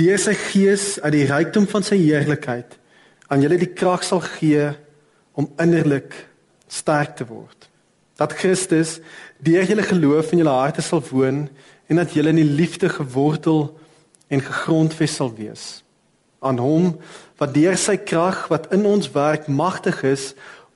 deur 0.00 0.22
sy 0.22 0.32
gees 0.40 0.94
uit 1.02 1.12
die 1.12 1.26
rykdom 1.28 1.66
van 1.68 1.84
sy 1.84 1.98
heerlikheid 2.00 2.78
aan 3.28 3.44
julle 3.44 3.58
die 3.60 3.68
krag 3.68 4.06
sal 4.06 4.22
gee 4.24 4.70
om 5.36 5.50
innerlik 5.60 6.16
sterk 6.64 7.12
te 7.20 7.28
word. 7.28 7.68
Dat 8.16 8.38
Christus 8.40 8.96
deur 9.36 9.68
julle 9.68 9.84
geloof 9.84 10.32
in 10.32 10.46
julle 10.46 10.56
harte 10.62 10.86
sal 10.86 11.04
woon 11.10 11.44
en 11.92 12.00
dat 12.00 12.16
julle 12.16 12.32
in 12.32 12.40
die 12.40 12.56
liefde 12.62 12.88
gewortel 12.88 13.66
en 14.32 14.48
gegrondves 14.48 15.20
sal 15.20 15.34
wees. 15.36 15.68
Aan 16.40 16.56
hom 16.56 16.94
wat 17.36 17.52
deur 17.52 17.76
sy 17.76 18.00
krag 18.00 18.46
wat 18.48 18.72
in 18.72 18.88
ons 18.88 19.12
werk 19.12 19.44
magtig 19.44 20.00
is 20.08 20.30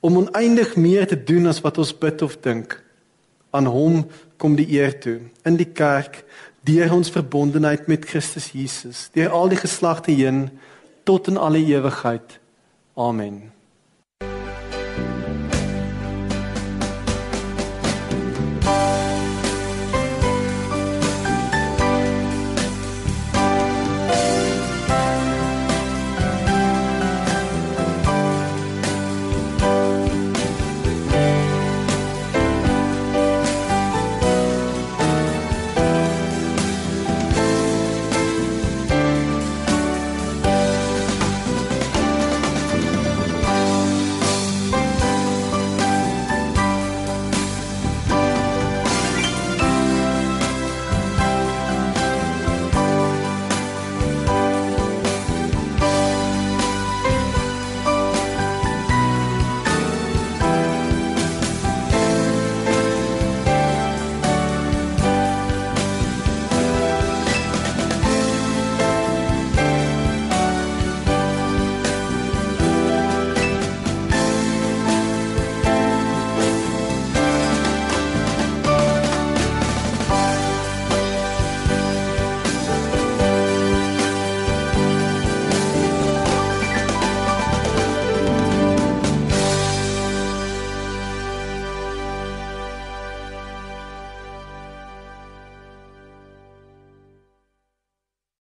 om 0.05 0.21
oneindig 0.27 0.77
meer 0.77 1.09
te 1.09 1.17
doen 1.17 1.49
as 1.49 1.65
wat 1.65 1.81
ons 1.81 1.97
bid 1.97 2.21
of 2.21 2.37
dink. 2.45 2.84
Aan 3.55 3.69
hom 3.71 4.03
kom 4.37 4.57
die 4.59 4.67
eer 4.75 4.93
toe 4.99 5.19
in 5.47 5.55
die 5.55 5.71
kerk 5.71 6.23
deur 6.65 6.91
ons 6.95 7.13
verbondenheid 7.13 7.87
met 7.87 8.07
Christus 8.09 8.49
Jesus, 8.51 9.07
deur 9.13 9.29
al 9.37 9.51
die 9.53 9.61
geslagte 9.61 10.11
heen 10.11 10.47
tot 11.05 11.29
in 11.29 11.37
alle 11.37 11.61
ewigheid. 11.61 12.39
Amen. 12.97 13.54